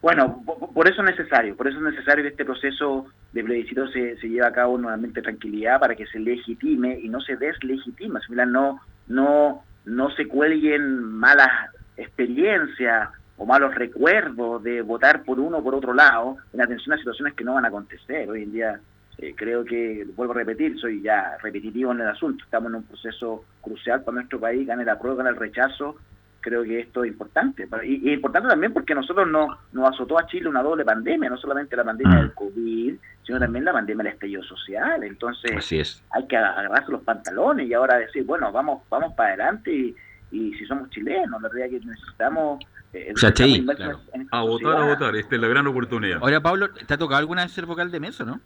[0.01, 0.41] bueno,
[0.73, 4.29] por, eso es necesario, por eso es necesario que este proceso de plebiscito se, se
[4.29, 8.19] lleve a cabo nuevamente tranquilidad para que se legitime y no se deslegitime.
[8.47, 15.63] no, no no se cuelguen malas experiencias o malos recuerdos de votar por uno o
[15.63, 18.29] por otro lado en atención a situaciones que no van a acontecer.
[18.29, 18.79] Hoy en día
[19.17, 22.83] eh, creo que, vuelvo a repetir, soy ya repetitivo en el asunto, estamos en un
[22.83, 25.97] proceso crucial para nuestro país, gane la prueba, gane el rechazo,
[26.39, 27.67] creo que esto es importante.
[27.83, 31.37] Y, es importante también porque nosotros no, nos azotó a Chile una doble pandemia, no
[31.37, 35.03] solamente la pandemia del COVID, sino también la pandemia del estallido social.
[35.03, 39.95] Entonces hay que agarrarse los pantalones y ahora decir, bueno, vamos vamos para adelante
[40.31, 42.63] y, si somos chilenos, la realidad es que necesitamos...
[42.93, 43.13] Eh,
[44.31, 46.19] a votar, a votar, esta es la gran oportunidad.
[46.21, 48.39] Ahora, Pablo, ¿te ha tocado alguna vez ser vocal de mesa, no?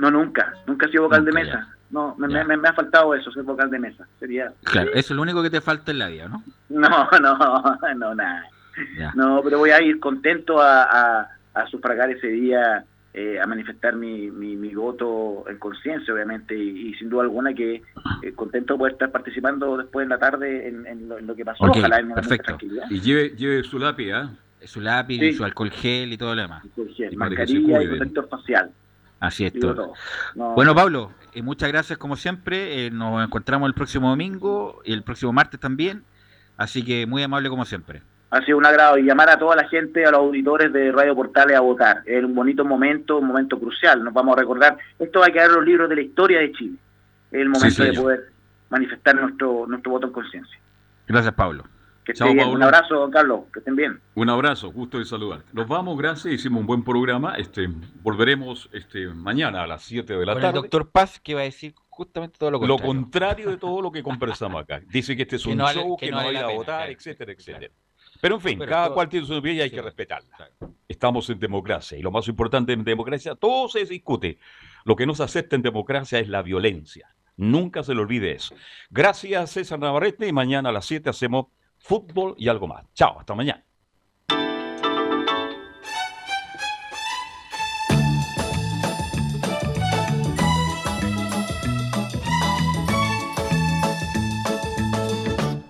[0.00, 1.68] No, nunca, nunca he sido vocal de mesa.
[1.90, 2.26] No, me,
[2.56, 4.08] me, ha faltado eso, ser vocal de mesa.
[4.18, 4.50] Sería.
[4.62, 6.42] Claro, eso es lo único que te falta en la vida, ¿no?
[6.70, 6.88] No,
[7.20, 7.36] no,
[7.96, 8.46] no, nada.
[9.14, 12.82] No, pero voy a ir contento a, a, sufragar ese día,
[13.12, 17.82] eh, a manifestar mi, mi, voto en conciencia, obviamente, y, sin duda alguna que
[18.22, 21.64] eh, contento por estar participando después en la tarde en, lo, que pasó.
[21.64, 22.56] Ojalá en perfecto.
[22.88, 24.30] Y lleve, lleve su lápiz, ¿ah?
[24.64, 26.64] Su lápiz, su alcohol gel y todo lo demás.
[27.16, 28.70] mascarilla y protector facial.
[29.20, 29.92] Así es todo.
[30.34, 32.86] Bueno, Pablo, eh, muchas gracias como siempre.
[32.86, 36.02] Eh, nos encontramos el próximo domingo y el próximo martes también.
[36.56, 38.02] Así que muy amable como siempre.
[38.30, 41.14] Ha sido un agrado y llamar a toda la gente, a los auditores de Radio
[41.14, 42.02] Portales a votar.
[42.06, 44.02] Es un bonito momento, un momento crucial.
[44.02, 46.52] Nos vamos a recordar, esto va a quedar en los libros de la historia de
[46.52, 46.78] Chile.
[47.30, 48.32] Es el momento de poder
[48.70, 50.58] manifestar nuestro, nuestro voto en conciencia.
[51.06, 51.64] Gracias, Pablo.
[52.18, 54.00] Un abrazo, Carlos, que estén bien.
[54.14, 55.44] Un abrazo, gusto de saludar.
[55.52, 57.34] Nos vamos, gracias, hicimos un buen programa.
[57.36, 57.68] Este,
[58.02, 60.48] volveremos este, mañana a las 7 de la tarde.
[60.48, 62.86] El doctor Paz, que va a decir justamente todo lo contrario.
[62.86, 64.80] Lo contrario de todo lo que conversamos acá.
[64.88, 67.72] Dice que este es un show, que, no, va a ir a votar, etcétera, etcétera.
[68.20, 70.50] Pero en fin, cada cual tiene su opinión y hay que respetarla.
[70.88, 74.38] Estamos en democracia y lo más importante en democracia, todo se discute.
[74.84, 77.14] Lo que no se acepta en democracia es la violencia.
[77.36, 78.54] Nunca se le olvide eso.
[78.90, 81.46] Gracias, César Navarrete, y mañana a las 7 hacemos
[81.80, 82.84] fútbol y algo más.
[82.94, 83.64] Chao, hasta mañana.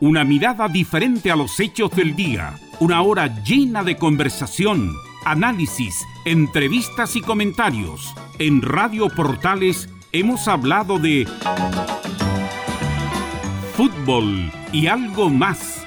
[0.01, 4.95] Una mirada diferente a los hechos del día Una hora llena de conversación,
[5.27, 5.95] análisis,
[6.25, 8.15] entrevistas y comentarios.
[8.39, 11.29] En Radio Portales hemos hablado de
[13.77, 15.87] fútbol y algo más